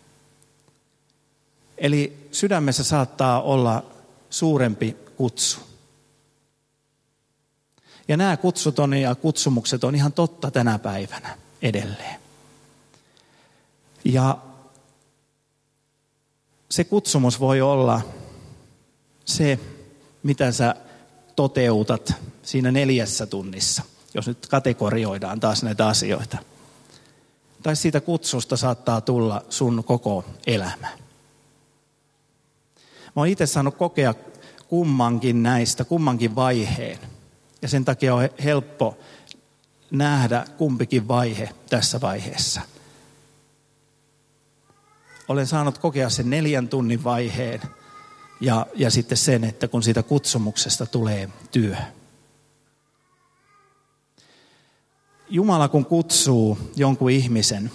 Eli 1.78 2.28
sydämessä 2.32 2.84
saattaa 2.84 3.42
olla 3.42 3.84
suurempi 4.30 4.96
kutsu. 5.16 5.60
Ja 8.08 8.16
nämä 8.16 8.36
kutsut 8.36 8.78
on 8.78 8.94
ja 8.94 9.14
kutsumukset 9.14 9.84
on 9.84 9.94
ihan 9.94 10.12
totta 10.12 10.50
tänä 10.50 10.78
päivänä 10.78 11.38
edelleen. 11.62 12.20
Ja 14.04 14.38
se 16.70 16.84
kutsumus 16.84 17.40
voi 17.40 17.60
olla 17.60 18.00
se, 19.24 19.58
mitä 20.22 20.52
sä 20.52 20.74
toteutat 21.36 22.12
siinä 22.42 22.70
neljässä 22.70 23.26
tunnissa, 23.26 23.82
jos 24.14 24.26
nyt 24.26 24.46
kategorioidaan 24.46 25.40
taas 25.40 25.62
näitä 25.62 25.86
asioita. 25.88 26.38
Tai 27.62 27.76
siitä 27.76 28.00
kutsusta 28.00 28.56
saattaa 28.56 29.00
tulla 29.00 29.44
sun 29.48 29.84
koko 29.84 30.24
elämä. 30.46 30.88
Mä 33.16 33.16
oon 33.16 33.28
itse 33.28 33.46
saanut 33.46 33.76
kokea 33.76 34.14
kummankin 34.68 35.42
näistä, 35.42 35.84
kummankin 35.84 36.34
vaiheen. 36.34 36.98
Ja 37.62 37.68
sen 37.68 37.84
takia 37.84 38.14
on 38.14 38.28
helppo 38.44 38.98
nähdä 39.90 40.44
kumpikin 40.58 41.08
vaihe 41.08 41.48
tässä 41.70 42.00
vaiheessa– 42.00 42.60
olen 45.30 45.46
saanut 45.46 45.78
kokea 45.78 46.10
sen 46.10 46.30
neljän 46.30 46.68
tunnin 46.68 47.04
vaiheen 47.04 47.60
ja, 48.40 48.66
ja 48.74 48.90
sitten 48.90 49.18
sen, 49.18 49.44
että 49.44 49.68
kun 49.68 49.82
siitä 49.82 50.02
kutsumuksesta 50.02 50.86
tulee 50.86 51.28
työ. 51.50 51.76
Jumala 55.30 55.68
kun 55.68 55.84
kutsuu 55.84 56.58
jonkun 56.76 57.10
ihmisen, 57.10 57.70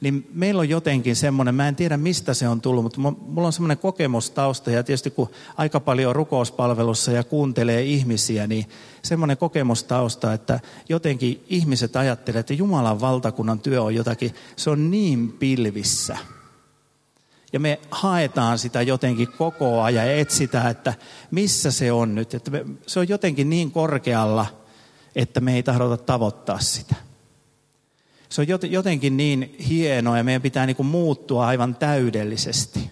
niin 0.00 0.30
meillä 0.34 0.60
on 0.60 0.68
jotenkin 0.68 1.16
semmoinen, 1.16 1.54
mä 1.54 1.68
en 1.68 1.76
tiedä 1.76 1.96
mistä 1.96 2.34
se 2.34 2.48
on 2.48 2.60
tullut, 2.60 2.82
mutta 2.82 3.00
mulla 3.00 3.46
on 3.46 3.52
semmoinen 3.52 3.78
kokemustausta 3.78 4.70
ja 4.70 4.82
tietysti 4.82 5.10
kun 5.10 5.30
aika 5.56 5.80
paljon 5.80 6.08
on 6.08 6.16
rukouspalvelussa 6.16 7.12
ja 7.12 7.24
kuuntelee 7.24 7.82
ihmisiä, 7.82 8.46
niin 8.46 8.66
semmoinen 9.02 9.36
kokemustausta, 9.36 10.32
että 10.32 10.60
jotenkin 10.88 11.44
ihmiset 11.48 11.96
ajattelee, 11.96 12.40
että 12.40 12.54
Jumalan 12.54 13.00
valtakunnan 13.00 13.60
työ 13.60 13.82
on 13.82 13.94
jotakin, 13.94 14.34
se 14.56 14.70
on 14.70 14.90
niin 14.90 15.32
pilvissä. 15.32 16.16
Ja 17.52 17.60
me 17.60 17.80
haetaan 17.90 18.58
sitä 18.58 18.82
jotenkin 18.82 19.28
koko 19.38 19.82
ajan 19.82 20.06
ja 20.06 20.16
etsitään, 20.16 20.70
että 20.70 20.94
missä 21.30 21.70
se 21.70 21.92
on 21.92 22.14
nyt. 22.14 22.34
Että 22.34 22.50
me, 22.50 22.66
se 22.86 23.00
on 23.00 23.08
jotenkin 23.08 23.50
niin 23.50 23.70
korkealla, 23.70 24.46
että 25.16 25.40
me 25.40 25.54
ei 25.54 25.62
tahdota 25.62 25.96
tavoittaa 25.96 26.60
sitä 26.60 26.94
se 28.34 28.40
on 28.40 28.70
jotenkin 28.70 29.16
niin 29.16 29.56
hienoa 29.68 30.18
ja 30.18 30.24
meidän 30.24 30.42
pitää 30.42 30.66
niin 30.66 30.76
kuin 30.76 30.86
muuttua 30.86 31.46
aivan 31.46 31.74
täydellisesti. 31.74 32.90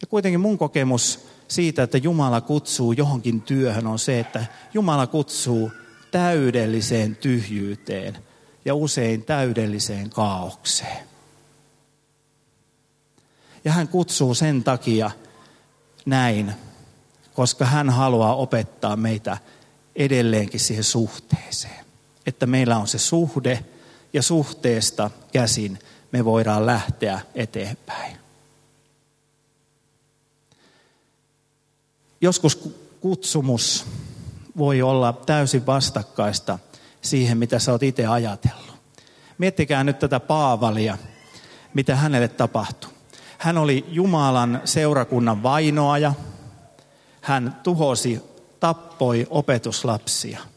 Ja 0.00 0.06
kuitenkin 0.06 0.40
mun 0.40 0.58
kokemus 0.58 1.26
siitä, 1.48 1.82
että 1.82 1.98
Jumala 1.98 2.40
kutsuu 2.40 2.92
johonkin 2.92 3.42
työhön 3.42 3.86
on 3.86 3.98
se, 3.98 4.20
että 4.20 4.46
Jumala 4.74 5.06
kutsuu 5.06 5.72
täydelliseen 6.10 7.16
tyhjyyteen 7.16 8.18
ja 8.64 8.74
usein 8.74 9.24
täydelliseen 9.24 10.10
kaaukseen. 10.10 11.06
Ja 13.64 13.72
hän 13.72 13.88
kutsuu 13.88 14.34
sen 14.34 14.64
takia 14.64 15.10
näin, 16.06 16.52
koska 17.34 17.64
hän 17.64 17.90
haluaa 17.90 18.34
opettaa 18.34 18.96
meitä 18.96 19.38
edelleenkin 19.96 20.60
siihen 20.60 20.84
suhteeseen. 20.84 21.84
Että 22.26 22.46
meillä 22.46 22.76
on 22.76 22.88
se 22.88 22.98
suhde, 22.98 23.64
ja 24.12 24.22
suhteesta 24.22 25.10
käsin 25.32 25.78
me 26.12 26.24
voidaan 26.24 26.66
lähteä 26.66 27.20
eteenpäin. 27.34 28.16
Joskus 32.20 32.74
kutsumus 33.00 33.86
voi 34.56 34.82
olla 34.82 35.12
täysin 35.12 35.66
vastakkaista 35.66 36.58
siihen, 37.02 37.38
mitä 37.38 37.58
sä 37.58 37.72
oot 37.72 37.82
itse 37.82 38.06
ajatellut. 38.06 38.74
Miettikää 39.38 39.84
nyt 39.84 39.98
tätä 39.98 40.20
Paavalia, 40.20 40.98
mitä 41.74 41.96
hänelle 41.96 42.28
tapahtui. 42.28 42.90
Hän 43.38 43.58
oli 43.58 43.84
Jumalan 43.88 44.60
seurakunnan 44.64 45.42
vainoaja. 45.42 46.14
Hän 47.20 47.60
tuhosi, 47.62 48.22
tappoi 48.60 49.26
opetuslapsia– 49.30 50.38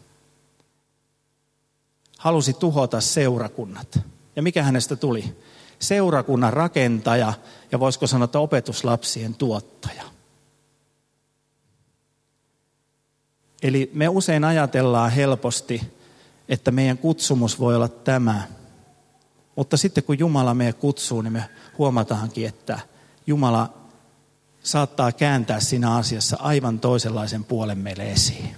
halusi 2.23 2.53
tuhota 2.53 3.01
seurakunnat. 3.01 3.99
Ja 4.35 4.41
mikä 4.41 4.63
hänestä 4.63 4.95
tuli? 4.95 5.35
Seurakunnan 5.79 6.53
rakentaja 6.53 7.33
ja 7.71 7.79
voisiko 7.79 8.07
sanoa, 8.07 8.25
että 8.25 8.39
opetuslapsien 8.39 9.35
tuottaja. 9.35 10.03
Eli 13.63 13.91
me 13.93 14.07
usein 14.07 14.43
ajatellaan 14.43 15.11
helposti, 15.11 15.81
että 16.49 16.71
meidän 16.71 16.97
kutsumus 16.97 17.59
voi 17.59 17.75
olla 17.75 17.87
tämä. 17.87 18.43
Mutta 19.55 19.77
sitten 19.77 20.03
kun 20.03 20.19
Jumala 20.19 20.53
meidän 20.53 20.75
kutsuu, 20.75 21.21
niin 21.21 21.33
me 21.33 21.43
huomataankin, 21.77 22.47
että 22.47 22.79
Jumala 23.27 23.73
saattaa 24.63 25.11
kääntää 25.11 25.59
siinä 25.59 25.95
asiassa 25.95 26.37
aivan 26.39 26.79
toisenlaisen 26.79 27.43
puolen 27.43 27.77
meille 27.77 28.11
esiin. 28.11 28.55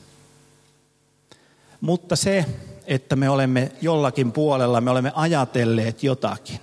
Mutta 1.81 2.15
se, 2.15 2.45
että 2.88 3.15
me 3.15 3.29
olemme 3.29 3.71
jollakin 3.81 4.31
puolella, 4.31 4.81
me 4.81 4.91
olemme 4.91 5.12
ajatelleet 5.15 6.03
jotakin, 6.03 6.59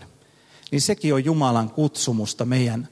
niin 0.70 0.80
sekin 0.80 1.14
on 1.14 1.24
Jumalan 1.24 1.70
kutsumusta 1.70 2.44
meidän 2.44 2.88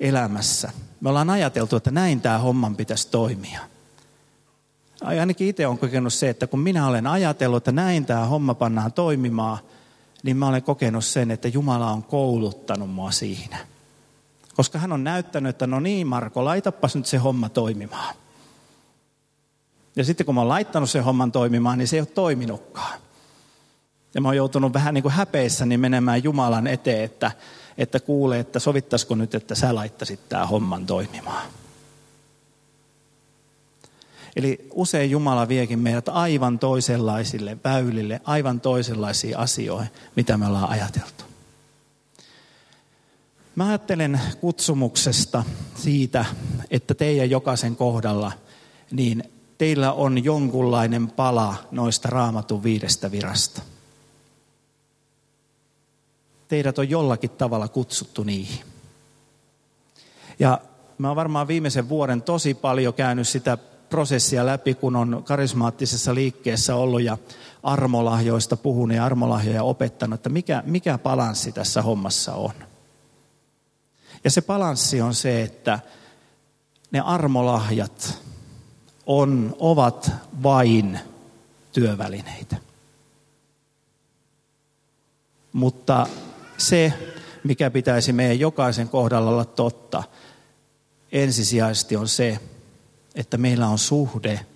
elämässä. 0.00 0.70
Me 1.00 1.08
ollaan 1.08 1.30
ajateltu, 1.30 1.76
että 1.76 1.90
näin 1.90 2.20
tämä 2.20 2.38
homman 2.38 2.76
pitäisi 2.76 3.08
toimia. 3.10 3.60
Ainakin 5.00 5.48
itse 5.48 5.66
olen 5.66 5.78
kokenut 5.78 6.12
se, 6.12 6.28
että 6.28 6.46
kun 6.46 6.60
minä 6.60 6.86
olen 6.86 7.06
ajatellut, 7.06 7.56
että 7.56 7.72
näin 7.72 8.06
tämä 8.06 8.26
homma 8.26 8.54
pannaan 8.54 8.92
toimimaan, 8.92 9.58
niin 10.22 10.36
mä 10.36 10.48
olen 10.48 10.62
kokenut 10.62 11.04
sen, 11.04 11.30
että 11.30 11.48
Jumala 11.48 11.90
on 11.90 12.02
kouluttanut 12.02 12.90
mua 12.90 13.10
siinä. 13.10 13.58
Koska 14.58 14.78
hän 14.78 14.92
on 14.92 15.04
näyttänyt, 15.04 15.50
että 15.50 15.66
no 15.66 15.80
niin 15.80 16.06
Marko, 16.06 16.44
laitapas 16.44 16.96
nyt 16.96 17.06
se 17.06 17.16
homma 17.16 17.48
toimimaan. 17.48 18.14
Ja 19.96 20.04
sitten 20.04 20.26
kun 20.26 20.34
mä 20.34 20.40
oon 20.40 20.48
laittanut 20.48 20.90
sen 20.90 21.04
homman 21.04 21.32
toimimaan, 21.32 21.78
niin 21.78 21.88
se 21.88 21.96
ei 21.96 22.00
ole 22.00 22.06
toiminutkaan. 22.06 23.00
Ja 24.14 24.20
mä 24.20 24.28
oon 24.28 24.36
joutunut 24.36 24.72
vähän 24.72 24.94
niin 24.94 25.02
kuin 25.02 25.12
häpeissäni 25.12 25.76
menemään 25.76 26.24
Jumalan 26.24 26.66
eteen, 26.66 27.04
että, 27.04 27.32
että 27.78 28.00
kuulee, 28.00 28.40
että 28.40 28.58
sovittaisiko 28.58 29.14
nyt, 29.14 29.34
että 29.34 29.54
sä 29.54 29.74
laittasit 29.74 30.28
tämän 30.28 30.48
homman 30.48 30.86
toimimaan. 30.86 31.46
Eli 34.36 34.68
usein 34.72 35.10
Jumala 35.10 35.48
viekin 35.48 35.78
meidät 35.78 36.08
aivan 36.08 36.58
toisenlaisille 36.58 37.56
väylille, 37.64 38.20
aivan 38.24 38.60
toisenlaisiin 38.60 39.38
asioihin, 39.38 39.90
mitä 40.16 40.36
me 40.36 40.46
ollaan 40.46 40.70
ajateltu. 40.70 41.27
Mä 43.58 43.68
ajattelen 43.68 44.20
kutsumuksesta 44.40 45.44
siitä, 45.74 46.24
että 46.70 46.94
teidän 46.94 47.30
jokaisen 47.30 47.76
kohdalla, 47.76 48.32
niin 48.90 49.24
teillä 49.58 49.92
on 49.92 50.24
jonkunlainen 50.24 51.10
pala 51.10 51.54
noista 51.70 52.08
raamatun 52.08 52.62
viidestä 52.62 53.10
virasta. 53.10 53.62
Teidät 56.48 56.78
on 56.78 56.90
jollakin 56.90 57.30
tavalla 57.30 57.68
kutsuttu 57.68 58.22
niihin. 58.22 58.64
Ja 60.38 60.60
mä 60.98 61.08
oon 61.08 61.16
varmaan 61.16 61.48
viimeisen 61.48 61.88
vuoden 61.88 62.22
tosi 62.22 62.54
paljon 62.54 62.94
käynyt 62.94 63.28
sitä 63.28 63.58
prosessia 63.90 64.46
läpi, 64.46 64.74
kun 64.74 64.96
on 64.96 65.22
karismaattisessa 65.24 66.14
liikkeessä 66.14 66.76
ollut 66.76 67.02
ja 67.02 67.18
armolahjoista 67.62 68.56
puhunut 68.56 68.96
ja 68.96 69.04
armolahjoja 69.04 69.62
opettanut, 69.62 70.18
että 70.18 70.28
mikä, 70.28 70.62
mikä 70.66 70.98
balanssi 70.98 71.52
tässä 71.52 71.82
hommassa 71.82 72.34
on. 72.34 72.67
Ja 74.24 74.30
se 74.30 74.42
balanssi 74.42 75.00
on 75.00 75.14
se, 75.14 75.42
että 75.42 75.78
ne 76.90 77.00
armolahjat, 77.00 78.18
on, 79.06 79.56
ovat 79.58 80.10
vain 80.42 81.00
työvälineitä. 81.72 82.56
Mutta 85.52 86.06
se, 86.58 86.92
mikä 87.44 87.70
pitäisi 87.70 88.12
meidän 88.12 88.38
jokaisen 88.38 88.88
kohdalla 88.88 89.30
olla 89.30 89.44
totta, 89.44 90.02
ensisijaisesti 91.12 91.96
on 91.96 92.08
se, 92.08 92.38
että 93.14 93.36
meillä 93.36 93.68
on 93.68 93.78
suhde, 93.78 94.46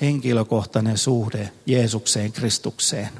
henkilökohtainen 0.00 0.98
suhde 0.98 1.52
Jeesukseen, 1.66 2.32
Kristukseen. 2.32 3.10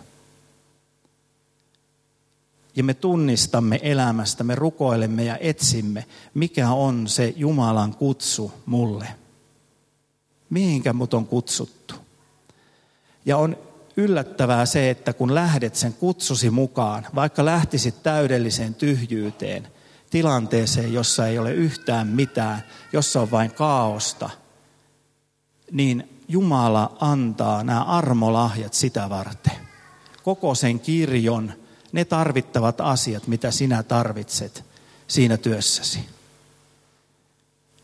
Ja 2.81 2.85
me 2.85 2.95
tunnistamme 2.95 3.81
elämästä, 3.83 4.45
me 4.45 4.55
rukoilemme 4.55 5.25
ja 5.25 5.37
etsimme, 5.41 6.05
mikä 6.35 6.71
on 6.71 7.09
se 7.09 7.35
Jumalan 7.37 7.95
kutsu 7.95 8.53
mulle– 8.67 9.07
mihinkä 10.51 10.93
mut 10.93 11.15
on 11.15 11.27
kutsuttu. 11.27 11.95
Ja 13.25 13.37
on 13.37 13.57
yllättävää 13.97 14.67
se, 14.67 14.91
että 14.91 15.13
kun 15.13 15.35
lähdet 15.35 15.75
sen 15.75 15.95
kutsusi 15.95 16.51
mukaan, 16.51 17.07
vaikka 17.15 17.45
lähtisit 17.45 18.03
täydelliseen 18.03 18.75
tyhjyyteen, 18.75 19.69
tilanteeseen, 20.11 20.93
jossa 20.93 21.27
ei 21.27 21.39
ole 21.39 21.53
yhtään 21.53 22.07
mitään, 22.07 22.63
jossa 22.93 23.21
on 23.21 23.31
vain 23.31 23.51
kaaosta, 23.51 24.31
niin 25.73 26.17
Jumala 26.29 26.97
antaa 27.01 27.65
nämä 27.65 27.83
armolahjat 27.83 28.75
sitä 28.75 29.11
varten. 29.11 29.57
Koko 30.23 30.55
sen 30.55 30.81
kirjon, 30.81 31.53
ne 31.93 32.05
tarvittavat 32.05 32.81
asiat, 32.81 33.27
mitä 33.27 33.51
sinä 33.51 33.83
tarvitset 33.83 34.65
siinä 35.09 35.37
työssäsi. 35.37 36.01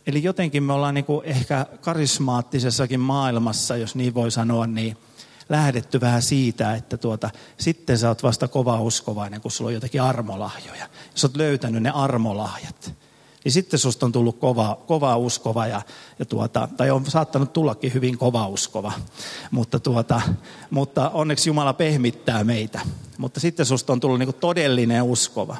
Eli 0.07 0.23
jotenkin 0.23 0.62
me 0.62 0.73
ollaan 0.73 0.95
niin 0.95 1.05
kuin 1.05 1.25
ehkä 1.25 1.66
karismaattisessakin 1.81 3.01
maailmassa, 3.01 3.77
jos 3.77 3.95
niin 3.95 4.14
voi 4.14 4.31
sanoa, 4.31 4.66
niin 4.66 4.97
lähdetty 5.49 6.01
vähän 6.01 6.23
siitä, 6.23 6.75
että 6.75 6.97
tuota, 6.97 7.31
sitten 7.59 7.99
sä 7.99 8.09
oot 8.09 8.23
vasta 8.23 8.49
kova 8.49 8.81
uskovainen, 8.81 9.40
kun 9.40 9.51
sulla 9.51 9.69
on 9.69 9.75
jotakin 9.75 10.03
armolahjoja. 10.03 10.87
Jos 11.12 11.25
oot 11.25 11.37
löytänyt 11.37 11.83
ne 11.83 11.90
armolahjat, 11.90 12.92
niin 13.46 13.52
sitten 13.52 13.78
susta 13.78 14.06
on 14.06 14.12
tullut 14.12 14.38
kova, 14.38 14.78
kova 14.87 15.16
uskova, 15.16 15.66
ja, 15.66 15.82
ja 16.18 16.24
tuota, 16.24 16.68
tai 16.76 16.90
on 16.90 17.06
saattanut 17.06 17.52
tullakin 17.52 17.94
hyvin 17.94 18.18
kova 18.18 18.46
uskova, 18.46 18.92
mutta, 19.50 19.80
tuota, 19.80 20.20
mutta 20.70 21.11
onneksi 21.11 21.50
Jumala 21.50 21.72
pehmittää 21.72 22.44
meitä. 22.44 22.80
Mutta 23.18 23.40
sitten 23.40 23.66
susta 23.66 23.92
on 23.92 24.00
tullut 24.00 24.18
niin 24.18 24.35
todellinen 24.35 25.02
uskova. 25.02 25.56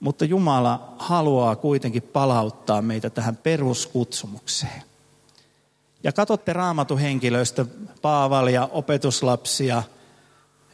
Mutta 0.00 0.24
Jumala 0.24 0.94
haluaa 0.98 1.56
kuitenkin 1.56 2.02
palauttaa 2.02 2.82
meitä 2.82 3.10
tähän 3.10 3.36
peruskutsumukseen. 3.36 4.82
Ja 6.04 6.12
katsotte 6.12 6.52
raamatuhenkilöistä, 6.52 7.66
Paavalia, 8.02 8.68
opetuslapsia 8.72 9.82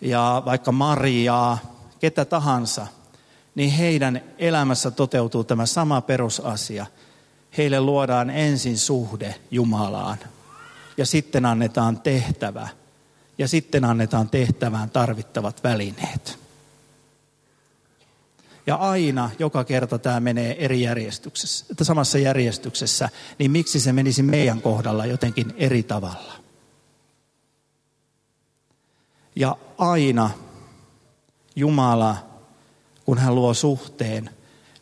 ja 0.00 0.42
vaikka 0.44 0.72
Mariaa, 0.72 1.58
ketä 1.98 2.24
tahansa, 2.24 2.86
niin 3.54 3.70
heidän 3.70 4.22
elämässä 4.38 4.90
toteutuu 4.90 5.44
tämä 5.44 5.66
sama 5.66 6.00
perusasia. 6.00 6.86
Heille 7.58 7.80
luodaan 7.80 8.30
ensin 8.30 8.78
suhde 8.78 9.34
Jumalaan 9.50 10.18
ja 10.96 11.06
sitten 11.06 11.46
annetaan 11.46 12.00
tehtävä 12.00 12.68
ja 13.38 13.48
sitten 13.48 13.84
annetaan 13.84 14.30
tehtävään 14.30 14.90
tarvittavat 14.90 15.64
välineet. 15.64 16.38
Ja 18.66 18.76
aina, 18.76 19.30
joka 19.38 19.64
kerta 19.64 19.98
tämä 19.98 20.20
menee 20.20 20.64
eri 20.64 20.82
järjestyksessä, 20.82 21.66
että 21.70 21.84
samassa 21.84 22.18
järjestyksessä, 22.18 23.08
niin 23.38 23.50
miksi 23.50 23.80
se 23.80 23.92
menisi 23.92 24.22
meidän 24.22 24.62
kohdalla 24.62 25.06
jotenkin 25.06 25.54
eri 25.56 25.82
tavalla? 25.82 26.32
Ja 29.36 29.56
aina 29.78 30.30
Jumala, 31.56 32.29
kun 33.10 33.18
hän 33.18 33.34
luo 33.34 33.54
suhteen, 33.54 34.30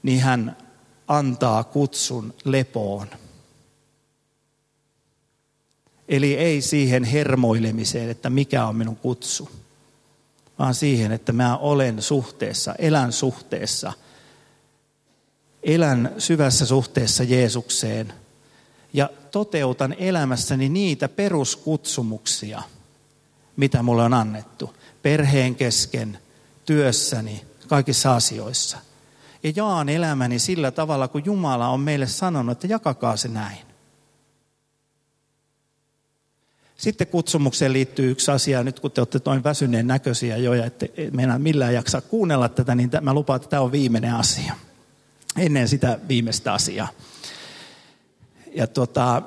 niin 0.03 0.21
hän 0.21 0.57
antaa 1.07 1.65
kutsun 1.65 2.35
lepoon. 2.45 3.09
Eli 6.09 6.35
ei 6.35 6.61
siihen 6.61 7.05
hermoilemiseen, 7.05 8.11
että 8.11 8.31
mikä 8.31 8.67
on 8.67 8.77
minun 8.77 8.97
kutsu, 8.97 9.51
vaan 10.59 10.75
siihen, 10.75 11.13
että 11.13 11.33
mä 11.33 11.57
olen 11.57 12.03
suhteessa, 12.03 12.75
elän 12.79 13.13
suhteessa, 13.13 13.93
elän 15.63 16.15
syvässä 16.19 16.67
suhteessa 16.67 17.25
Jeesukseen 17.25 18.13
ja 18.93 19.11
toteutan 19.31 19.97
elämässäni 19.99 20.69
niitä 20.69 21.09
peruskutsumuksia, 21.09 22.63
mitä 23.57 23.83
mulle 23.83 24.03
on 24.03 24.15
annettu 24.15 24.75
perheen 25.03 25.55
kesken, 25.55 26.19
työssäni, 26.67 27.48
kaikissa 27.69 28.15
asioissa. 28.15 28.79
Ja 29.43 29.53
jaan 29.57 29.89
elämäni 29.89 30.39
sillä 30.39 30.71
tavalla, 30.71 31.09
kun 31.09 31.23
Jumala 31.25 31.69
on 31.69 31.81
meille 31.81 32.07
sanonut, 32.07 32.53
että 32.53 32.67
jakakaa 32.67 33.17
se 33.17 33.29
näin. 33.29 33.59
Sitten 36.77 37.07
kutsumukseen 37.07 37.73
liittyy 37.73 38.11
yksi 38.11 38.31
asia, 38.31 38.65
nyt 38.65 38.81
kun 38.81 38.91
te 38.91 39.01
olette 39.01 39.21
noin 39.25 39.45
väsyneen 39.45 39.87
näköisiä 39.87 40.37
jo 40.37 40.55
ja 40.55 40.65
ette 40.65 40.91
meinaa 41.13 41.39
millään 41.39 41.75
jaksaa 41.75 42.01
kuunnella 42.01 42.49
tätä, 42.49 42.75
niin 42.75 42.91
mä 43.01 43.15
lupaan, 43.15 43.37
että 43.37 43.49
tämä 43.49 43.63
on 43.63 43.73
viimeinen 43.73 44.15
asia. 44.15 44.55
Ennen 45.37 45.69
sitä 45.69 45.99
viimeistä 46.09 46.53
asiaa. 46.53 46.89
Ja 48.55 48.67
tota, 48.67 49.23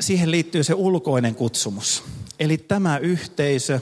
siihen 0.00 0.30
liittyy 0.30 0.64
se 0.64 0.74
ulkoinen 0.74 1.34
kutsumus. 1.34 2.04
Eli 2.38 2.58
tämä 2.58 2.98
yhteisö, 2.98 3.80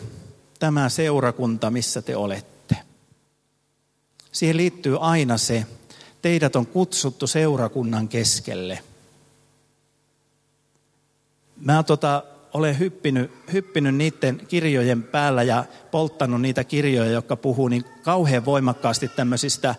tämä 0.59 0.89
seurakunta, 0.89 1.71
missä 1.71 2.03
te 2.03 2.17
olette. 2.17 2.54
Siihen 4.35 4.57
liittyy 4.57 4.97
aina 5.01 5.39
se, 5.39 5.67
teidät 6.23 6.57
on 6.57 6.67
kutsuttu 6.67 7.27
seurakunnan 7.27 8.09
keskelle. 8.09 8.79
Mä 11.61 11.83
tota, 11.83 12.23
olen 12.55 12.79
hyppinyt, 12.79 13.31
hyppinyt 13.53 13.95
niiden 13.95 14.41
kirjojen 14.49 15.03
päällä 15.03 15.43
ja 15.43 15.65
polttanut 15.91 16.41
niitä 16.41 16.65
kirjoja, 16.65 17.11
jotka 17.11 17.37
puhuu 17.37 17.69
niin 17.69 17.85
kauhean 18.03 18.45
voimakkaasti 18.45 19.09
tämmöisistä 19.09 19.75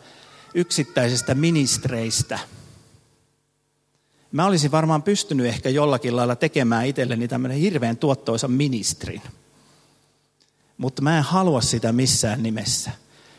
yksittäisistä 0.53 1.33
ministreistä. 1.33 2.39
Mä 4.31 4.45
olisin 4.45 4.71
varmaan 4.71 5.03
pystynyt 5.03 5.45
ehkä 5.45 5.69
jollakin 5.69 6.15
lailla 6.15 6.35
tekemään 6.35 6.85
itselleni 6.85 7.27
tämmöinen 7.27 7.57
hirveän 7.57 7.97
tuottoisa 7.97 8.47
ministrin. 8.47 9.21
Mutta 10.77 11.01
mä 11.01 11.17
en 11.17 11.23
halua 11.23 11.61
sitä 11.61 11.91
missään 11.91 12.43
nimessä, 12.43 12.91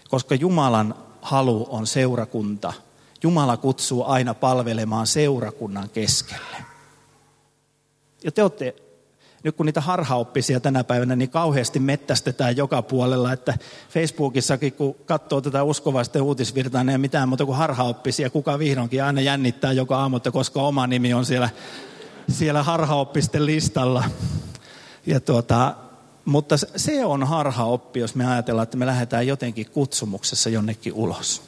koska 0.09 0.35
Jumalan 0.35 1.06
halu 1.27 1.67
on 1.71 1.87
seurakunta. 1.87 2.73
Jumala 3.23 3.57
kutsuu 3.57 4.05
aina 4.05 4.35
palvelemaan 4.35 5.07
seurakunnan 5.07 5.91
keskelle. 5.91 6.57
Ja 8.25 8.33
te 8.33 8.43
olette 8.43 8.75
nyt 9.43 9.57
kun 9.57 9.67
niitä 9.67 9.81
harhaoppisia 9.81 10.61
tänä 10.61 10.85
päivänä 10.85 11.17
niin 11.17 11.31
kauheasti 11.31 11.79
mettästetään 11.79 12.57
joka 12.57 12.83
puolella, 12.83 13.33
että 13.33 13.55
Facebookissakin 13.91 14.73
kun 14.73 14.95
katsoo 15.07 15.41
tätä 15.41 15.63
uskovaisten 15.63 16.23
uutisvirtaa, 16.23 16.85
niin 16.85 16.93
ei 16.93 16.99
mitään 16.99 17.29
muuta 17.29 17.47
kuin 17.47 17.59
harhaoppisia. 17.59 18.31
Kuka 18.31 18.59
vihdoinkin 18.59 19.05
aina 19.05 19.21
jännittää 19.21 19.73
joka 19.73 19.99
aamu, 19.99 20.17
että 20.17 20.31
koska 20.31 20.63
oma 20.63 20.87
nimi 20.87 21.15
on 21.15 21.27
siellä, 21.27 21.51
siellä 22.29 22.63
harhaoppisten 22.63 23.47
listalla. 23.47 24.05
Ja 25.07 25.21
tuota, 25.21 25.75
mutta 26.27 26.57
se 26.77 27.05
on 27.05 27.23
harhaoppi, 27.23 28.01
jos 28.01 28.15
me 28.15 28.27
ajatellaan, 28.27 28.63
että 28.63 28.77
me 28.77 28.87
lähdetään 28.87 29.27
jotenkin 29.27 29.71
kutsumuksessa 29.71 30.51
jonnekin 30.51 30.93
ulos. 30.93 31.43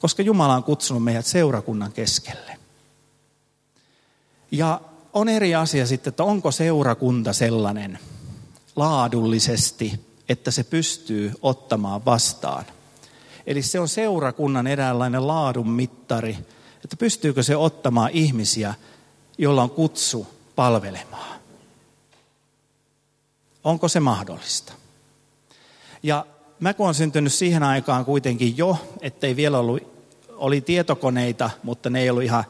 Koska 0.00 0.22
Jumala 0.22 0.54
on 0.54 0.64
kutsunut 0.64 1.04
meidät 1.04 1.26
seurakunnan 1.26 1.92
keskelle. 1.92 2.58
Ja 4.50 4.80
on 5.12 5.28
eri 5.28 5.54
asia 5.54 5.86
sitten, 5.86 6.10
että 6.10 6.24
onko 6.24 6.50
seurakunta 6.50 7.32
sellainen 7.32 7.98
laadullisesti, 8.76 10.00
että 10.28 10.50
se 10.50 10.64
pystyy 10.64 11.32
ottamaan 11.42 12.04
vastaan. 12.04 12.64
Eli 13.46 13.62
se 13.62 13.80
on 13.80 13.88
seurakunnan 13.88 14.66
eräänlainen 14.66 15.26
laadun 15.26 15.70
mittari, 15.70 16.38
että 16.84 16.96
pystyykö 16.96 17.42
se 17.42 17.56
ottamaan 17.56 18.10
ihmisiä, 18.12 18.74
joilla 19.38 19.62
on 19.62 19.70
kutsu 19.70 20.26
palvelemaan. 20.56 21.37
Onko 23.68 23.88
se 23.88 24.00
mahdollista? 24.00 24.72
Ja 26.02 26.26
mä 26.60 26.74
kun 26.74 26.86
olen 26.86 26.94
syntynyt 26.94 27.32
siihen 27.32 27.62
aikaan 27.62 28.04
kuitenkin 28.04 28.58
jo, 28.58 28.76
ettei 29.00 29.36
vielä 29.36 29.58
ollut, 29.58 29.82
oli 30.30 30.60
tietokoneita, 30.60 31.50
mutta 31.62 31.90
ne 31.90 32.00
ei 32.00 32.10
ollut 32.10 32.22
ihan 32.22 32.44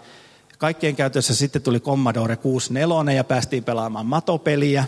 Kaikkien 0.58 0.96
käytössä 0.96 1.34
sitten 1.34 1.62
tuli 1.62 1.80
Commodore 1.80 2.36
64 2.36 3.12
ja 3.12 3.24
päästiin 3.24 3.64
pelaamaan 3.64 4.06
matopeliä. 4.06 4.84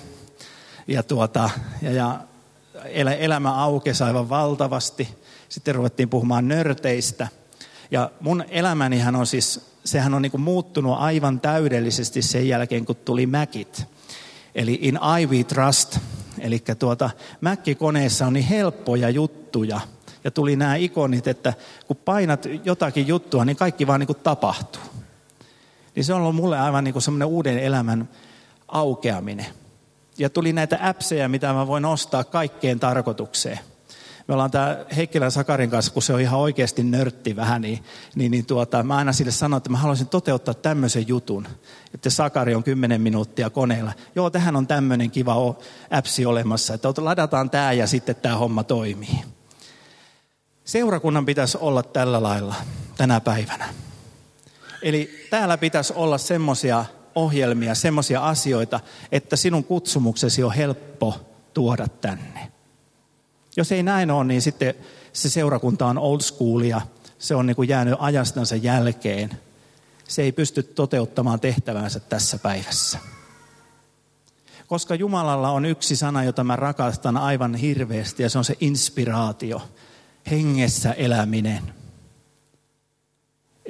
Ja, 0.88 1.02
tuota, 1.02 1.50
ja, 1.82 1.92
ja 1.92 2.20
elämä 3.18 3.54
aukesi 3.54 4.04
aivan 4.04 4.28
valtavasti. 4.28 5.08
Sitten 5.48 5.74
ruvettiin 5.74 6.08
puhumaan 6.08 6.48
nörteistä. 6.48 7.28
Ja 7.90 8.10
mun 8.20 8.44
elämänihän 8.48 9.16
on 9.16 9.26
siis, 9.26 9.60
sehän 9.84 10.14
on 10.14 10.22
niin 10.22 10.30
kuin 10.30 10.40
muuttunut 10.40 10.96
aivan 10.98 11.40
täydellisesti 11.40 12.22
sen 12.22 12.48
jälkeen, 12.48 12.86
kun 12.86 12.96
tuli 12.96 13.26
Macit. 13.26 13.84
Eli 14.54 14.78
in 14.82 14.98
I 15.20 15.44
trust. 15.44 15.98
Eli 16.40 16.62
tuota, 16.78 17.10
Mac-koneessa 17.40 18.26
on 18.26 18.32
niin 18.32 18.46
helppoja 18.46 19.10
juttuja. 19.10 19.80
Ja 20.24 20.30
tuli 20.30 20.56
nämä 20.56 20.76
ikonit, 20.76 21.26
että 21.26 21.54
kun 21.86 21.96
painat 21.96 22.46
jotakin 22.64 23.08
juttua, 23.08 23.44
niin 23.44 23.56
kaikki 23.56 23.86
vaan 23.86 24.00
niin 24.00 24.06
kuin 24.06 24.18
tapahtuu 24.22 24.82
niin 25.94 26.04
se 26.04 26.14
on 26.14 26.20
ollut 26.20 26.36
mulle 26.36 26.58
aivan 26.58 26.84
niin 26.84 26.92
kuin 26.92 27.02
semmoinen 27.02 27.28
uuden 27.28 27.58
elämän 27.58 28.08
aukeaminen. 28.68 29.46
Ja 30.18 30.30
tuli 30.30 30.52
näitä 30.52 30.78
appseja, 30.82 31.28
mitä 31.28 31.52
mä 31.52 31.66
voin 31.66 31.84
ostaa 31.84 32.24
kaikkeen 32.24 32.80
tarkoitukseen. 32.80 33.58
Me 34.30 34.34
ollaan 34.34 34.50
tämä 34.50 34.76
Heikkilän 34.96 35.30
Sakarin 35.30 35.70
kanssa, 35.70 35.92
kun 35.92 36.02
se 36.02 36.14
on 36.14 36.20
ihan 36.20 36.40
oikeasti 36.40 36.82
nörtti 36.82 37.36
vähän, 37.36 37.62
niin, 37.62 37.84
niin, 38.14 38.30
niin 38.30 38.46
tuota, 38.46 38.82
mä 38.82 38.96
aina 38.96 39.12
sille 39.12 39.30
sanon, 39.30 39.56
että 39.56 39.70
mä 39.70 39.76
haluaisin 39.78 40.06
toteuttaa 40.06 40.54
tämmöisen 40.54 41.08
jutun. 41.08 41.48
Että 41.94 42.10
Sakari 42.10 42.54
on 42.54 42.62
10 42.62 43.00
minuuttia 43.00 43.50
koneella. 43.50 43.92
Joo, 44.14 44.30
tähän 44.30 44.56
on 44.56 44.66
tämmöinen 44.66 45.10
kiva 45.10 45.56
appsi 45.90 46.26
olemassa, 46.26 46.74
että 46.74 46.88
ladataan 46.98 47.50
tämä 47.50 47.72
ja 47.72 47.86
sitten 47.86 48.16
tämä 48.16 48.36
homma 48.36 48.64
toimii. 48.64 49.18
Seurakunnan 50.64 51.26
pitäisi 51.26 51.58
olla 51.60 51.82
tällä 51.82 52.22
lailla 52.22 52.54
tänä 52.96 53.20
päivänä. 53.20 53.74
Eli 54.82 55.26
täällä 55.30 55.58
pitäisi 55.58 55.92
olla 55.96 56.18
semmoisia 56.18 56.84
ohjelmia, 57.14 57.74
semmoisia 57.74 58.28
asioita, 58.28 58.80
että 59.12 59.36
sinun 59.36 59.64
kutsumuksesi 59.64 60.42
on 60.42 60.54
helppo 60.54 61.20
tuoda 61.54 61.88
tänne. 61.88 62.49
Jos 63.56 63.72
ei 63.72 63.82
näin 63.82 64.10
ole, 64.10 64.24
niin 64.24 64.42
sitten 64.42 64.74
se 65.12 65.30
seurakunta 65.30 65.86
on 65.86 65.98
old 65.98 66.20
schoolia, 66.20 66.80
se 67.18 67.34
on 67.34 67.46
niin 67.46 67.56
kuin 67.56 67.68
jäänyt 67.68 67.94
ajastansa 67.98 68.56
jälkeen. 68.56 69.30
Se 70.08 70.22
ei 70.22 70.32
pysty 70.32 70.62
toteuttamaan 70.62 71.40
tehtävänsä 71.40 72.00
tässä 72.00 72.38
päivässä. 72.38 72.98
Koska 74.66 74.94
Jumalalla 74.94 75.50
on 75.50 75.64
yksi 75.64 75.96
sana, 75.96 76.24
jota 76.24 76.44
mä 76.44 76.56
rakastan 76.56 77.16
aivan 77.16 77.54
hirveästi, 77.54 78.22
ja 78.22 78.30
se 78.30 78.38
on 78.38 78.44
se 78.44 78.56
inspiraatio, 78.60 79.62
hengessä 80.30 80.92
eläminen– 80.92 81.62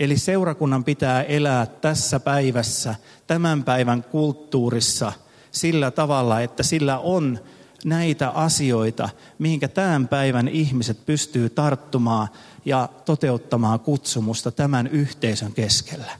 Eli 0.00 0.18
seurakunnan 0.18 0.84
pitää 0.84 1.22
elää 1.22 1.66
tässä 1.66 2.20
päivässä, 2.20 2.94
tämän 3.26 3.64
päivän 3.64 4.02
kulttuurissa 4.02 5.12
sillä 5.50 5.90
tavalla, 5.90 6.40
että 6.40 6.62
sillä 6.62 6.98
on 6.98 7.38
näitä 7.84 8.28
asioita, 8.30 9.08
mihinkä 9.38 9.68
tämän 9.68 10.08
päivän 10.08 10.48
ihmiset 10.48 11.06
pystyy 11.06 11.50
tarttumaan 11.50 12.28
ja 12.64 12.88
toteuttamaan 13.04 13.80
kutsumusta 13.80 14.50
tämän 14.50 14.86
yhteisön 14.86 15.52
keskellä. 15.52 16.12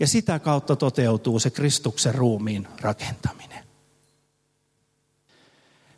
Ja 0.00 0.06
sitä 0.06 0.38
kautta 0.38 0.76
toteutuu 0.76 1.38
se 1.38 1.50
Kristuksen 1.50 2.14
ruumiin 2.14 2.68
rakentaminen. 2.80 3.64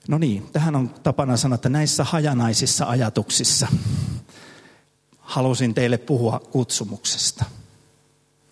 No 0.08 0.18
niin, 0.18 0.48
tähän 0.52 0.76
on 0.76 0.88
tapana 0.88 1.36
sanoa, 1.36 1.54
että 1.54 1.68
näissä 1.68 2.04
hajanaisissa 2.04 2.86
ajatuksissa 2.86 3.68
halusin 5.18 5.74
teille 5.74 5.98
puhua 5.98 6.38
kutsumuksesta 6.38 7.44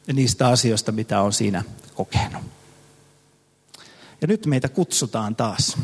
ja 0.07 0.15
niistä 0.15 0.49
asioista, 0.49 0.93
mitä 0.93 1.21
on 1.21 1.33
siinä 1.33 1.65
kokenut. 1.95 2.43
Ja 4.21 4.29
nyt 4.29 4.47
meitä 4.47 4.69
kutsutaan 4.69 5.37
taas. 5.37 5.77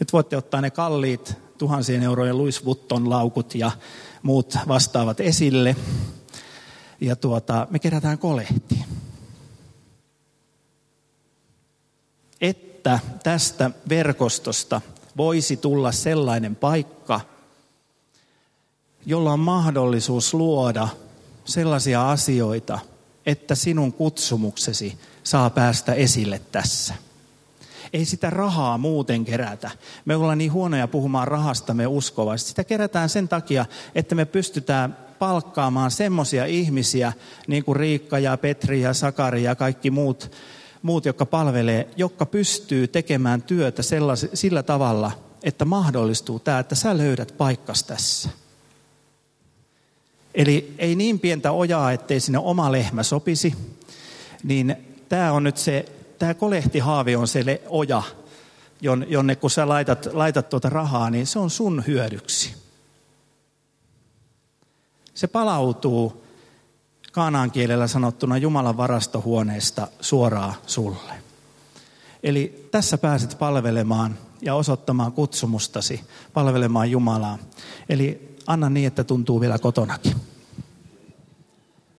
Nyt 0.00 0.12
voitte 0.12 0.36
ottaa 0.36 0.60
ne 0.60 0.70
kalliit 0.70 1.34
tuhansien 1.58 2.02
eurojen 2.02 2.38
Louis 2.38 2.64
Vuitton 2.64 3.10
laukut 3.10 3.54
ja 3.54 3.70
muut 4.22 4.54
vastaavat 4.68 5.20
esille. 5.20 5.76
Ja 7.00 7.16
tuota, 7.16 7.66
me 7.70 7.78
kerätään 7.78 8.18
kolehti. 8.18 8.84
Että 12.40 12.98
tästä 13.22 13.70
verkostosta 13.88 14.80
voisi 15.16 15.56
tulla 15.56 15.92
sellainen 15.92 16.56
paikka, 16.56 17.20
jolla 19.06 19.32
on 19.32 19.40
mahdollisuus 19.40 20.34
luoda 20.34 20.88
sellaisia 21.44 22.10
asioita, 22.10 22.78
että 23.26 23.54
sinun 23.54 23.92
kutsumuksesi 23.92 24.98
saa 25.24 25.50
päästä 25.50 25.94
esille 25.94 26.40
tässä. 26.52 26.94
Ei 27.92 28.04
sitä 28.04 28.30
rahaa 28.30 28.78
muuten 28.78 29.24
kerätä. 29.24 29.70
Me 30.04 30.16
ollaan 30.16 30.38
niin 30.38 30.52
huonoja 30.52 30.88
puhumaan 30.88 31.28
rahasta 31.28 31.74
me 31.74 31.86
uskovasti. 31.86 32.48
Sitä 32.48 32.64
kerätään 32.64 33.08
sen 33.08 33.28
takia, 33.28 33.66
että 33.94 34.14
me 34.14 34.24
pystytään 34.24 34.96
palkkaamaan 35.18 35.90
semmoisia 35.90 36.44
ihmisiä, 36.44 37.12
niin 37.46 37.64
kuin 37.64 37.76
Riikka 37.76 38.18
ja 38.18 38.36
Petri 38.36 38.80
ja 38.80 38.94
Sakari 38.94 39.42
ja 39.42 39.54
kaikki 39.54 39.90
muut, 39.90 40.30
muut 40.82 41.04
jotka 41.04 41.26
palvelee, 41.26 41.88
jotka 41.96 42.26
pystyy 42.26 42.88
tekemään 42.88 43.42
työtä 43.42 43.82
sellais, 43.82 44.26
sillä 44.34 44.62
tavalla, 44.62 45.12
että 45.42 45.64
mahdollistuu 45.64 46.38
tämä, 46.38 46.58
että 46.58 46.74
sä 46.74 46.98
löydät 46.98 47.34
paikkas 47.38 47.84
tässä. 47.84 48.28
Eli 50.34 50.74
ei 50.78 50.94
niin 50.94 51.20
pientä 51.20 51.52
ojaa, 51.52 51.92
ettei 51.92 52.20
sinne 52.20 52.38
oma 52.38 52.72
lehmä 52.72 53.02
sopisi, 53.02 53.54
niin 54.42 54.76
tämä 55.08 55.32
on 55.32 55.44
nyt 55.44 55.56
se, 55.56 55.84
tämä 56.20 56.34
kolehtihaavi 56.34 57.16
on 57.16 57.28
se 57.28 57.62
oja, 57.68 58.02
jonne 59.08 59.36
kun 59.36 59.50
sä 59.50 59.68
laitat, 59.68 60.08
laitat 60.12 60.48
tuota 60.48 60.68
rahaa, 60.68 61.10
niin 61.10 61.26
se 61.26 61.38
on 61.38 61.50
sun 61.50 61.84
hyödyksi. 61.86 62.54
Se 65.14 65.26
palautuu 65.26 66.24
kaanaan 67.12 67.50
kielellä 67.50 67.86
sanottuna 67.86 68.38
Jumalan 68.38 68.76
varastohuoneesta 68.76 69.88
suoraan 70.00 70.54
sulle. 70.66 71.12
Eli 72.22 72.68
tässä 72.70 72.98
pääset 72.98 73.36
palvelemaan 73.38 74.18
ja 74.42 74.54
osoittamaan 74.54 75.12
kutsumustasi, 75.12 76.00
palvelemaan 76.32 76.90
Jumalaa. 76.90 77.38
Eli 77.88 78.36
anna 78.46 78.70
niin, 78.70 78.86
että 78.86 79.04
tuntuu 79.04 79.40
vielä 79.40 79.58
kotonakin. 79.58 80.16